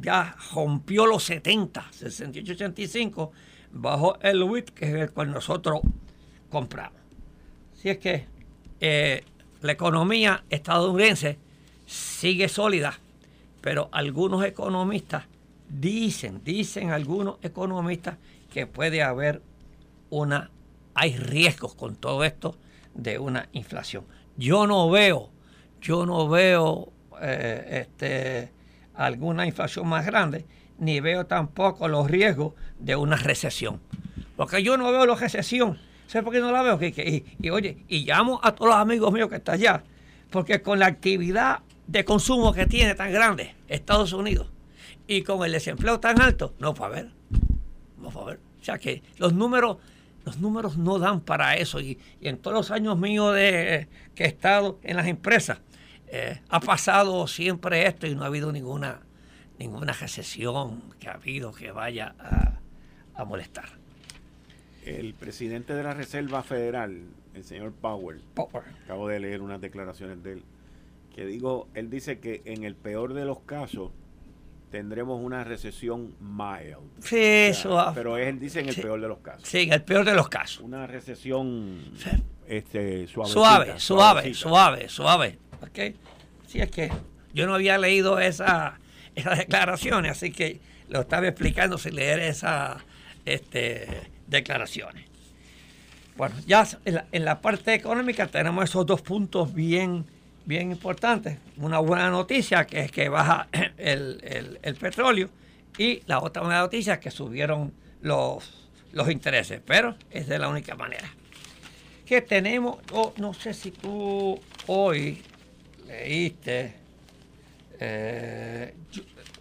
[0.00, 3.32] ya, rompió los 70, 68, 85,
[3.72, 5.80] bajó el WIT, que es el cual nosotros
[6.50, 7.00] compramos.
[7.72, 8.26] Así es que
[8.80, 9.24] eh,
[9.60, 11.38] la economía estadounidense
[11.86, 12.98] sigue sólida,
[13.60, 15.24] pero algunos economistas
[15.72, 18.18] dicen, dicen algunos economistas
[18.52, 19.42] que puede haber
[20.10, 20.50] una,
[20.94, 22.56] hay riesgos con todo esto
[22.94, 24.04] de una inflación.
[24.36, 25.30] Yo no veo,
[25.80, 28.52] yo no veo eh, este,
[28.94, 30.44] alguna inflación más grande,
[30.78, 33.80] ni veo tampoco los riesgos de una recesión.
[34.36, 35.78] Porque yo no veo la recesión.
[36.06, 36.78] ¿Sabes por qué no la veo?
[36.82, 39.84] y, y, oye, y llamo a todos los amigos míos que están allá,
[40.30, 44.52] porque con la actividad de consumo que tiene tan grande Estados Unidos
[45.16, 47.10] y con el desempleo tan alto, no va a ver.
[47.98, 48.40] No va a ver.
[48.60, 49.78] O sea que los números,
[50.24, 51.80] los números no dan para eso.
[51.80, 55.60] Y, en todos los años míos de que he estado en las empresas,
[56.08, 59.00] eh, ha pasado siempre esto y no ha habido ninguna,
[59.58, 62.58] ninguna recesión que ha habido que vaya a,
[63.14, 63.68] a molestar.
[64.84, 67.02] El presidente de la Reserva Federal,
[67.34, 68.64] el señor Powell, Power.
[68.84, 70.42] acabo de leer unas declaraciones de él,
[71.14, 73.92] que digo, él dice que en el peor de los casos
[74.72, 76.78] tendremos una recesión mild.
[77.00, 77.92] Sí, eso.
[77.94, 79.46] pero él dice en el peor de los casos.
[79.46, 80.60] Sí, en el peor de los casos.
[80.60, 81.78] Una recesión
[82.48, 83.30] este, suave.
[83.30, 85.38] Suave, suave, suave, suave.
[85.60, 85.94] ¿Ok?
[86.46, 86.90] Sí, es que
[87.34, 88.80] yo no había leído esa,
[89.14, 90.58] esas declaraciones, así que
[90.88, 92.82] lo estaba explicando sin leer esas
[93.26, 95.04] este, declaraciones.
[96.16, 100.06] Bueno, ya en la, en la parte económica tenemos esos dos puntos bien
[100.44, 101.38] bien importante.
[101.56, 105.28] Una buena noticia que es que baja el, petróleo
[105.78, 110.48] y la otra buena noticia es que subieron los, los intereses, pero es de la
[110.48, 111.08] única manera.
[112.06, 112.78] Que tenemos,
[113.16, 115.22] no sé si tú hoy
[115.86, 116.74] leíste
[117.80, 118.74] eh,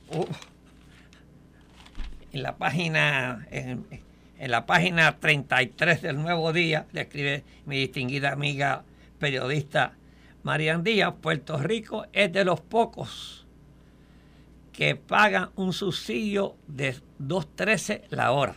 [0.09, 0.25] uh,
[2.31, 3.85] en la página en,
[4.39, 8.83] en, la página 33 del Nuevo Día, le escribe mi distinguida amiga
[9.19, 9.93] periodista
[10.43, 13.45] Marian Díaz, Puerto Rico es de los pocos
[14.71, 18.55] que pagan un subsidio de 2.13 la hora.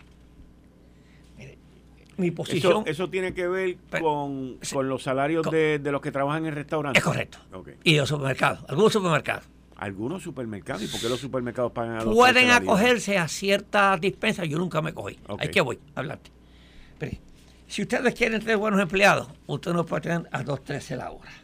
[2.16, 2.84] mi posición.
[2.86, 7.00] Eso, tiene que ver con, los salarios de, los que trabajan en restaurantes.
[7.00, 7.38] Es correcto.
[7.82, 9.44] Y los supermercados, algunos supermercados.
[9.76, 10.82] Algunos supermercados.
[10.82, 14.48] ¿Y por qué los supermercados pagan a los Pueden acogerse a ciertas dispensas.
[14.48, 15.18] Yo nunca me cogí.
[15.38, 16.30] Hay que voy hablarte.
[17.66, 21.43] si ustedes quieren tener buenos empleados, ustedes no pueden tener a 2.13 la hora.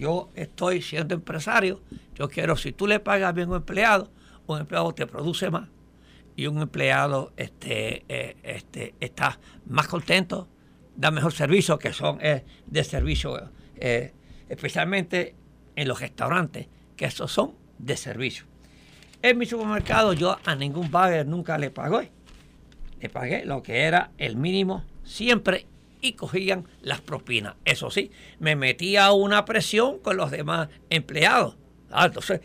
[0.00, 1.82] Yo estoy siendo empresario,
[2.14, 4.10] yo quiero, si tú le pagas bien a un empleado,
[4.46, 5.68] un empleado te produce más
[6.34, 10.48] y un empleado este, eh, este, está más contento,
[10.96, 14.14] da mejor servicio, que son eh, de servicio, eh,
[14.48, 15.36] especialmente
[15.76, 18.46] en los restaurantes, que esos son de servicio.
[19.20, 22.10] En mi supermercado yo a ningún bagger nunca le pagué.
[23.00, 25.66] Le pagué lo que era el mínimo siempre
[26.00, 27.54] y cogían las propinas.
[27.64, 31.56] Eso sí, me metía una presión con los demás empleados.
[31.90, 32.40] Ah, entonces,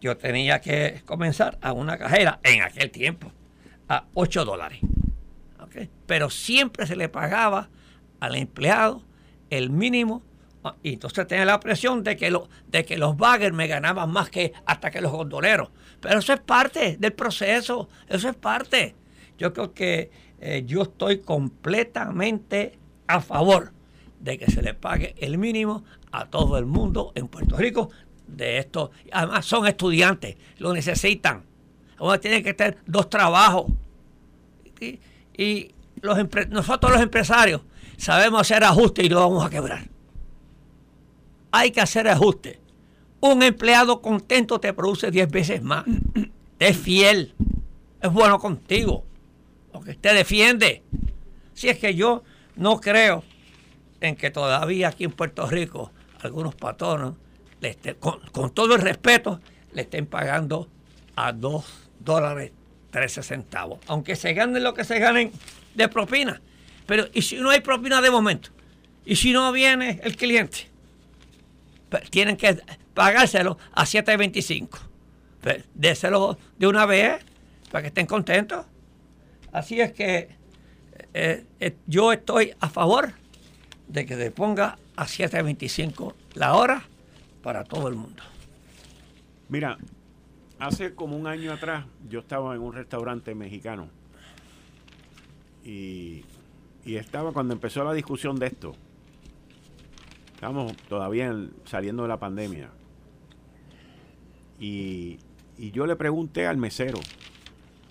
[0.00, 3.32] yo tenía que comenzar a una cajera en aquel tiempo
[3.88, 4.80] a 8 dólares.
[6.06, 7.70] Pero siempre se le pagaba
[8.18, 9.04] al empleado
[9.50, 10.22] el mínimo
[10.64, 14.10] ah, y entonces tenía la presión de que, lo, de que los baggers me ganaban
[14.10, 15.70] más que hasta que los gondoleros.
[16.00, 18.96] Pero eso es parte del proceso, eso es parte.
[19.38, 20.10] Yo creo que
[20.40, 22.79] eh, yo estoy completamente
[23.14, 23.72] a favor
[24.20, 27.90] de que se le pague el mínimo a todo el mundo en Puerto Rico
[28.26, 28.90] de esto.
[29.12, 31.42] Además son estudiantes, lo necesitan.
[31.98, 33.66] Ahora tienen que tener dos trabajos.
[35.36, 36.16] Y, los
[36.48, 37.60] nosotros los empresarios
[37.98, 39.86] sabemos hacer ajustes y lo vamos a quebrar.
[41.52, 42.58] Hay que hacer ajustes
[43.20, 45.84] Un empleado contento te produce 10 veces más.
[46.58, 47.34] Es fiel.
[48.00, 49.04] Es bueno contigo.
[49.72, 50.82] Porque te defiende.
[51.52, 52.22] Si es que yo
[52.60, 53.24] no creo
[54.02, 57.14] en que todavía aquí en Puerto Rico algunos patronos,
[57.98, 59.40] con, con, todo el respeto,
[59.72, 60.68] le estén pagando
[61.16, 61.64] a 2
[61.98, 62.52] dólares
[62.90, 63.78] 13 centavos.
[63.86, 65.32] Aunque se ganen lo que se ganen
[65.74, 66.42] de propina.
[66.86, 68.50] Pero, ¿y si no hay propina de momento?
[69.06, 70.68] ¿Y si no viene el cliente?
[72.10, 72.60] Tienen que
[72.92, 74.68] pagárselo a 7.25.
[75.40, 77.24] Pues, déselo de una vez
[77.70, 78.66] para que estén contentos.
[79.50, 80.39] Así es que
[81.14, 83.12] eh, eh, yo estoy a favor
[83.88, 86.84] de que se ponga a 7.25 la hora
[87.42, 88.22] para todo el mundo.
[89.48, 89.78] Mira,
[90.58, 93.88] hace como un año atrás yo estaba en un restaurante mexicano
[95.64, 96.24] y
[96.84, 98.74] y estaba cuando empezó la discusión de esto.
[100.34, 101.34] Estábamos todavía
[101.64, 102.70] saliendo de la pandemia.
[104.58, 105.18] Y,
[105.58, 106.98] yo le pregunté al mesero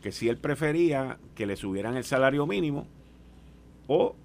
[0.02, 2.88] que si él prefería que le subieran el salario mínimo
[3.90, 4.16] o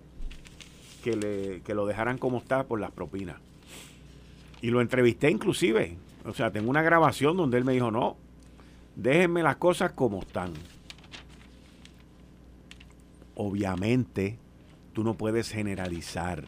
[1.02, 3.36] que, le, que lo dejaran como está por las propinas.
[4.60, 5.96] Y lo entrevisté inclusive.
[6.24, 8.16] O sea, tengo una grabación donde él me dijo, no,
[8.94, 10.52] déjenme las cosas como están.
[13.34, 14.38] Obviamente,
[14.92, 16.44] tú no puedes generalizar.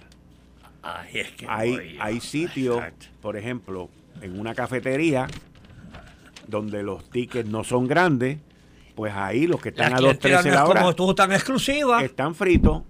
[1.49, 2.83] hay, hay sitios,
[3.23, 3.89] por ejemplo,
[4.21, 5.27] en una cafetería
[6.47, 8.39] donde los tickets no son grandes,
[8.95, 10.81] pues ahí los que están a 2.13 la hora.
[10.81, 12.03] Como tú tan exclusiva.
[12.05, 12.83] Están fritos.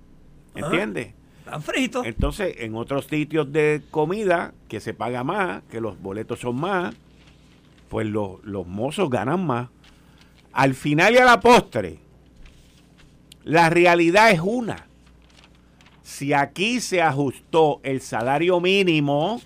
[0.57, 1.15] ¿Entiendes?
[1.41, 2.07] Están fritos.
[2.07, 6.95] Entonces, en otros sitios de comida que se paga más, que los boletos son más,
[7.89, 9.69] pues los, los mozos ganan más.
[10.53, 11.99] Al final y a la postre,
[13.45, 14.87] la realidad es una
[16.07, 19.43] si aquí se ajustó el salario mínimo,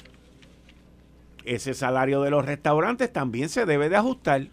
[1.47, 4.47] ese salario de los restaurantes también se debe de ajustar.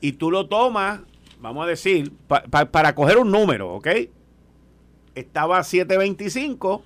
[0.00, 1.00] Y tú lo tomas,
[1.40, 3.86] vamos a decir, para coger un número, ¿ok?
[5.20, 6.82] Estaba a 7.25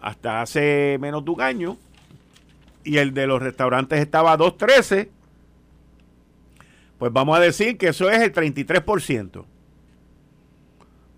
[0.00, 1.76] hasta hace menos de un año.
[2.84, 5.08] Y el de los restaurantes estaba a 2.13.
[6.98, 9.44] Pues vamos a decir que eso es el 33%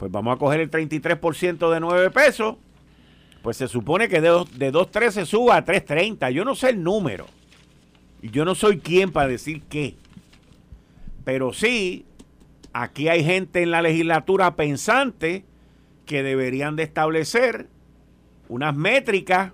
[0.01, 2.57] pues vamos a coger el 33% de 9 pesos,
[3.43, 6.31] pues se supone que de, de 2.13 suba a 3.30.
[6.31, 7.27] Yo no sé el número.
[8.23, 9.97] Y yo no soy quien para decir qué.
[11.23, 12.07] Pero sí,
[12.73, 15.45] aquí hay gente en la legislatura pensante
[16.11, 17.69] que deberían de establecer
[18.49, 19.53] unas métricas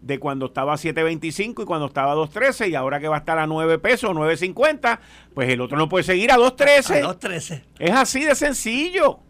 [0.00, 3.18] de cuando estaba a 7.25 y cuando estaba a 2.13 y ahora que va a
[3.18, 5.00] estar a 9 pesos, 9.50,
[5.34, 7.04] pues el otro no puede seguir a 2.13.
[7.04, 7.62] A 2.13.
[7.78, 9.10] Es así de sencillo.
[9.10, 9.22] O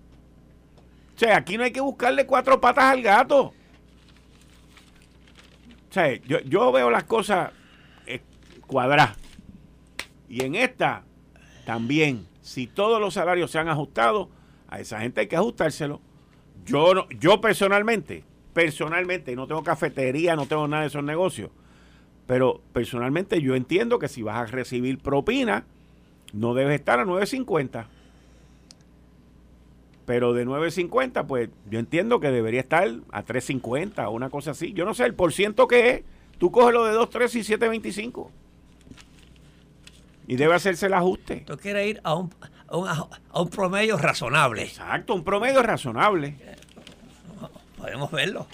[1.16, 3.46] sea, aquí no hay que buscarle cuatro patas al gato.
[3.46, 3.54] O
[5.90, 7.50] sea, yo, veo las cosas
[8.06, 8.20] eh,
[8.68, 9.16] cuadradas.
[10.28, 11.02] Y en esta
[11.66, 14.30] también, si todos los salarios se han ajustado,
[14.68, 16.02] a esa gente hay que ajustárselo.
[16.68, 21.50] Yo, yo personalmente, personalmente, no tengo cafetería, no tengo nada de esos negocios.
[22.26, 25.64] Pero personalmente yo entiendo que si vas a recibir propina,
[26.34, 27.86] no debes estar a 9.50.
[30.04, 34.72] Pero de 9.50, pues yo entiendo que debería estar a 3.50 o una cosa así.
[34.74, 36.02] Yo no sé el por ciento que es.
[36.38, 38.28] Tú coges lo de 2.3 y 7.25.
[40.26, 41.44] Y debe hacerse el ajuste.
[41.46, 42.30] Tú quieres ir a un,
[42.68, 44.62] a un, promedio razonable.
[44.62, 46.36] Exacto, un promedio razonable.
[47.76, 48.46] Podemos verlo.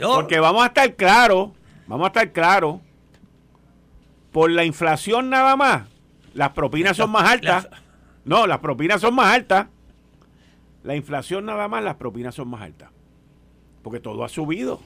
[0.00, 1.50] Porque vamos a estar claros,
[1.86, 2.80] vamos a estar claros,
[4.30, 5.88] por la inflación nada más,
[6.34, 7.68] las propinas son más altas.
[8.24, 9.66] No, las propinas son más altas.
[10.84, 12.90] La inflación nada más, las propinas son más altas.
[13.82, 14.80] Porque todo ha subido.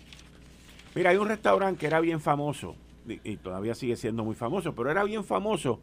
[0.94, 2.74] Mira, hay un restaurante que era bien famoso,
[3.06, 5.78] y, todavía sigue siendo muy famoso, pero era bien famoso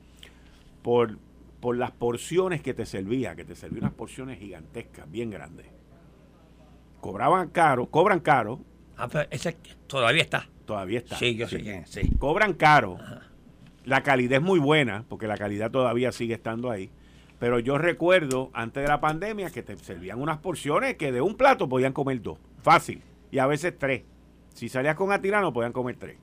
[0.81, 1.17] por,
[1.63, 5.67] por las porciones que te servía, que te servía unas porciones gigantescas, bien grandes.
[6.99, 8.59] Cobraban caro, cobran caro.
[8.97, 9.55] Ah, pero ese
[9.87, 10.49] todavía está.
[10.65, 11.15] Todavía está.
[11.15, 12.17] Sí, yo sé quién, sí.
[12.19, 12.97] Cobran caro.
[13.85, 16.91] La calidad es muy buena, porque la calidad todavía sigue estando ahí
[17.39, 21.35] pero yo recuerdo antes de la pandemia que te servían unas porciones que de un
[21.35, 22.37] plato podían comer dos.
[22.61, 23.01] Fácil.
[23.31, 24.03] Y a veces tres.
[24.53, 26.17] Si salías con Atirano, podían comer tres.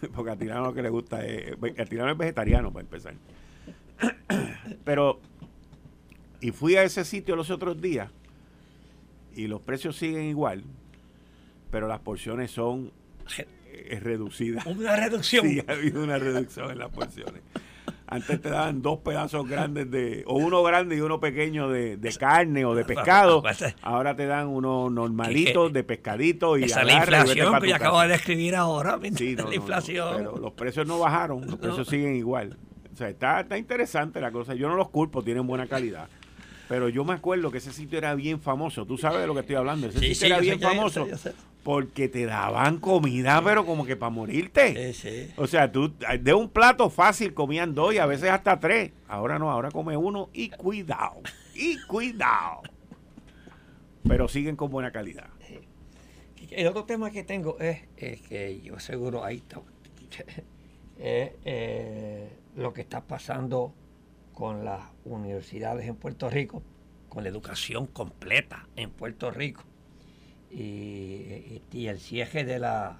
[0.14, 1.56] Porque Atirano lo que le gusta es.
[1.78, 3.14] Atirano es vegetariano, para empezar.
[4.84, 5.20] Pero.
[6.40, 8.10] Y fui a ese sitio los otros días.
[9.34, 10.62] Y los precios siguen igual.
[11.70, 12.92] Pero las porciones son
[14.00, 14.66] reducidas.
[14.66, 15.46] Una reducción.
[15.46, 17.42] Sí, ha habido una reducción en las porciones.
[18.08, 22.64] Antes te daban dos pedazos grandes de, o uno grande y uno pequeño de, carne
[22.64, 23.42] o de pescado.
[23.82, 28.00] Ahora te dan uno normalito de pescadito y Esa es la inflación que yo acabo
[28.02, 28.98] de describir ahora.
[29.16, 30.14] Sí, la inflación.
[30.16, 32.56] pero los precios no bajaron, los precios siguen igual.
[32.96, 34.54] O sea, está, está interesante la cosa.
[34.54, 36.08] Yo no los culpo, tienen buena calidad.
[36.66, 38.86] Pero yo me acuerdo que ese sitio era bien famoso.
[38.86, 39.88] Tú sabes de lo que estoy hablando.
[39.88, 41.06] Ese sitio era bien famoso
[41.62, 44.94] porque te daban comida, pero como que para morirte.
[45.36, 48.92] O sea, tú de un plato fácil comían dos y a veces hasta tres.
[49.08, 51.20] Ahora no, ahora come uno y cuidado.
[51.54, 52.62] Y cuidado.
[54.08, 55.28] Pero siguen con buena calidad.
[56.50, 59.60] El otro tema que tengo es, que yo seguro ahí está.
[60.98, 63.74] es eh, lo que está pasando
[64.32, 66.62] con las universidades en Puerto Rico,
[67.08, 69.62] con la educación completa en Puerto Rico
[70.50, 72.98] y, el cierre de la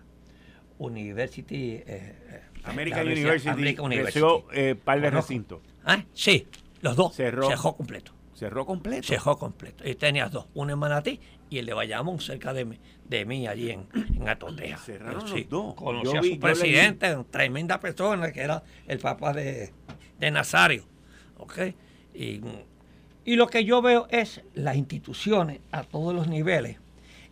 [0.79, 4.21] University eh, eh, American, University, American University
[4.53, 5.61] eh, par de recintos.
[5.85, 6.05] ¿Ah?
[6.13, 6.47] Sí,
[6.83, 7.15] los dos.
[7.15, 8.13] Cerró, cerró completo.
[8.37, 9.09] Cerró completo.
[9.09, 9.89] Cerró completo.
[9.89, 11.18] Y tenías dos, uno en Manatí
[11.49, 12.78] y el de Bayamón cerca de mí,
[13.09, 14.76] de mí allí en, en Atoteja.
[14.84, 15.74] Cerraron los dos.
[15.74, 19.72] Conocí a su presidente, tremenda persona, que era el papá de,
[20.18, 20.84] de Nazario.
[22.14, 22.43] Y,
[23.37, 26.78] lo que yo veo es las instituciones a todos los niveles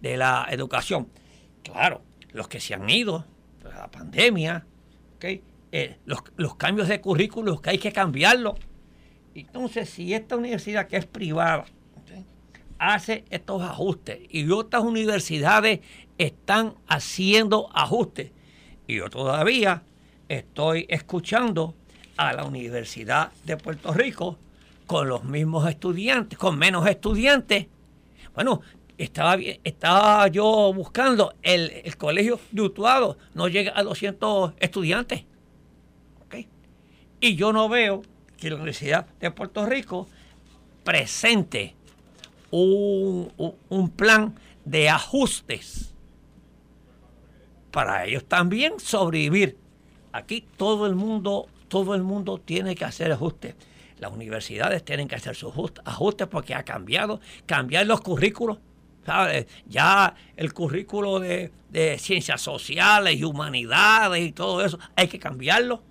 [0.00, 1.08] de la educación.
[1.62, 2.00] Claro,
[2.32, 3.26] los que se han ido,
[3.64, 4.64] la pandemia,
[5.74, 8.56] eh, los, cambios de currículos que hay que cambiarlo.
[9.34, 11.64] Entonces, si esta universidad que es privada
[12.78, 15.80] hace estos ajustes y otras universidades
[16.18, 18.32] están haciendo ajustes,
[18.86, 19.82] y yo todavía
[20.28, 21.74] estoy escuchando
[22.16, 24.38] a la Universidad de Puerto Rico
[24.86, 27.66] con los mismos estudiantes, con menos estudiantes.
[28.34, 28.60] Bueno,
[28.98, 35.24] estaba, estaba yo buscando el, colegio de Utuado, no llega a 200 estudiantes.
[37.20, 38.02] Y yo no veo
[38.42, 40.08] que la Universidad de Puerto Rico
[40.84, 41.74] presente
[42.50, 43.32] un,
[43.68, 44.34] un plan
[44.64, 45.94] de ajustes
[47.70, 49.56] para ellos también sobrevivir.
[50.12, 53.54] Aquí todo el mundo, todo el mundo tiene que hacer ajustes
[54.02, 58.58] las universidades tienen que hacer sus ajustes porque ha cambiado, cambiar los currículos.
[59.06, 59.46] ¿sabes?
[59.66, 61.52] Ya el currículo de,
[61.98, 65.82] ciencias sociales y humanidades y todo eso, hay que cambiarlo.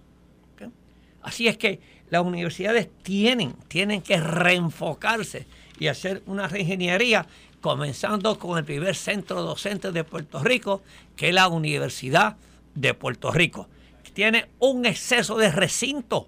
[1.22, 1.80] Así es que
[2.12, 5.48] las universidades tienen, tienen que reenfocarse
[5.80, 7.26] y hacer una reingeniería,
[7.62, 10.84] comenzando con el primer centro docente de Puerto Rico,
[11.16, 12.38] que es la Universidad
[12.76, 13.68] de Puerto Rico.
[14.14, 16.28] Tiene un exceso de recinto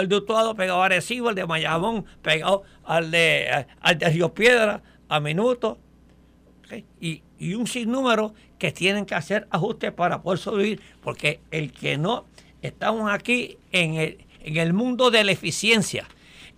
[0.00, 4.82] el de pegado a Arecibo, el de Mayamón pegado al de, al de Río Piedra
[5.08, 5.78] a Minuto.
[7.00, 7.22] Y,
[7.54, 12.26] un sinnúmero que tienen que hacer ajustes para poder sobrevivir, porque el que no,
[12.60, 16.06] estamos aquí en el, en el mundo de la eficiencia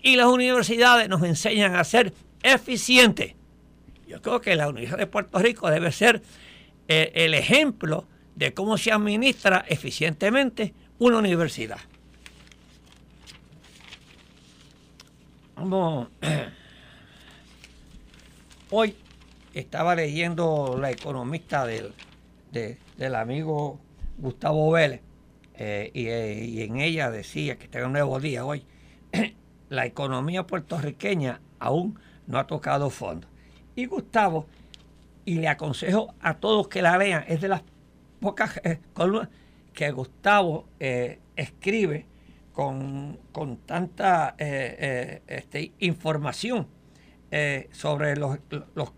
[0.03, 2.12] y las universidades nos enseñan a ser
[2.43, 3.35] eficientes.
[4.07, 6.22] Yo creo que la Universidad de Puerto Rico debe ser
[6.89, 11.78] eh, el ejemplo de cómo se administra eficientemente una universidad.
[18.70, 18.97] Hoy
[19.55, 21.93] estaba leyendo la economista del,
[22.51, 23.78] del amigo
[24.18, 25.01] Gustavo Vélez
[25.55, 28.64] eh, eh, y, en ella decía que está un nuevo día hoy.
[29.68, 33.28] la economía puertorriqueña aún no ha tocado fondo.
[33.74, 34.46] Y Gustavo,
[35.24, 37.62] y le aconsejo a todos que la lean, es de las
[38.20, 39.28] pocas eh, columnas
[39.72, 40.68] que Gustavo
[41.34, 42.07] escribe
[42.53, 43.18] con,
[43.66, 46.68] tanta eh, eh, este, información
[47.30, 48.38] eh, sobre los,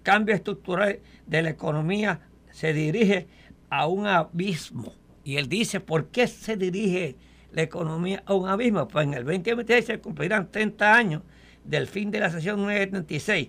[0.02, 3.28] cambios estructurales de la economía, se dirige
[3.70, 4.92] a un abismo.
[5.24, 7.16] Y él dice, ¿por qué se dirige
[7.50, 8.86] la economía a un abismo?
[8.86, 11.22] Pues en el 2026 se cumplirán 30 años
[11.64, 13.48] del fin de la sesión 936.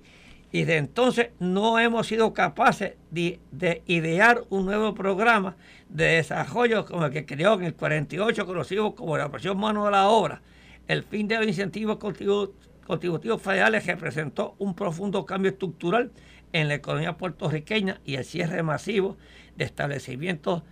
[0.52, 3.42] Y de entonces no hemos sido capaces de,
[3.88, 5.58] idear un nuevo programa
[5.90, 9.92] de desarrollo como el que creó en el 48, conocido como la presión mano de
[9.92, 10.42] la obra.
[10.88, 16.12] El fin de los incentivos contributivos federales representó un profundo cambio estructural
[16.54, 19.18] en la economía puertorriqueña y el cierre masivo
[19.58, 20.64] de establecimientos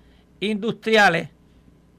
[0.43, 1.29] industriales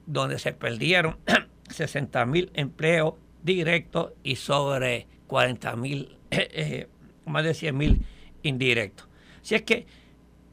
[0.07, 1.19] donde se perdieron
[1.71, 6.89] 60 mil empleos directos y sobre 40 mil, eh,
[7.27, 8.07] más de 100 mil
[8.43, 9.09] indirectos.
[9.43, 9.87] Si es que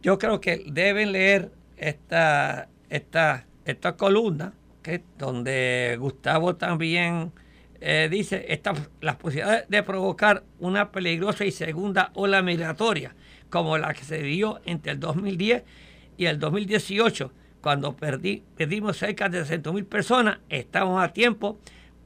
[0.02, 7.32] yo creo que deben leer esta, esta, esta columna, que donde Gustavo también
[7.80, 13.16] eh, dice esta, las posibilidades de provocar una peligrosa y segunda ola migratoria,
[13.50, 15.64] como la que se dio entre el 2010
[16.18, 17.32] y el 2018,
[17.62, 21.58] cuando perdí, perdimos cerca de 600 mil personas, estamos a tiempo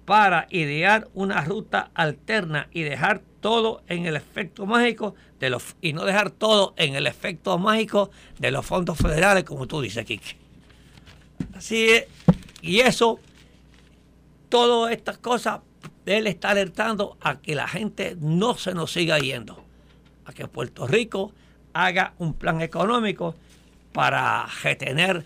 [0.06, 5.94] para idear una ruta alterna y dejar todo en el efecto mágico de los y
[5.94, 10.38] no dejar todo en el efecto mágico de los fondos federales, como tú dices, Kike.
[11.56, 12.06] Así es,
[12.62, 13.20] y eso,
[14.50, 15.62] todas estas cosas,
[16.06, 19.64] él está alertando a que la gente no se nos siga yendo,
[20.26, 21.32] a que Puerto Rico
[21.74, 23.36] haga un plan económico
[23.92, 25.26] para retener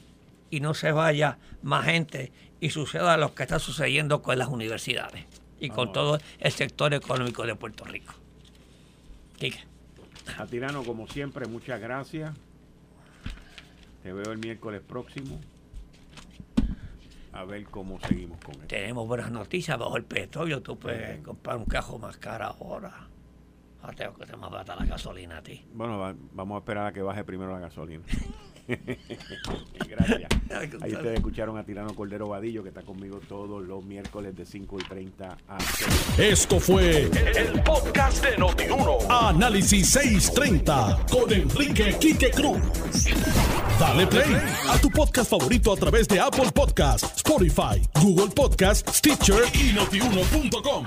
[0.50, 5.26] y no se vaya más gente y suceda lo que está sucediendo con las universidades
[5.60, 8.14] y con todo el sector económico de Puerto Rico.
[9.38, 9.64] Quique.
[10.38, 12.36] A Tirano, como siempre, muchas gracias.
[14.04, 15.40] Te veo el miércoles próximo.
[17.32, 18.68] A ver cómo seguimos con esto.
[18.68, 20.62] Tenemos buenas noticias bajo el petróleo.
[20.62, 23.08] Tú puedes comprar un cajo más caro ahora.
[23.96, 25.66] Tengo que te más bata la gasolina a ti.
[25.74, 28.04] Bueno, vamos a esperar a que baje primero la gasolina.
[29.90, 30.30] Gracias.
[30.82, 34.78] Ahí ustedes escucharon a Tirano Cordero Vadillo, que está conmigo todos los miércoles de 5
[34.80, 36.20] y 30 a 6.
[36.20, 38.98] Esto fue el, podcast de Notiuno.
[39.10, 42.60] Análisis 630 con Enrique Quique Cruz.
[43.80, 44.36] Dale play
[44.70, 50.86] a tu podcast favorito a través de Apple Podcasts, Spotify, Google Podcasts, Stitcher y notiuno.com.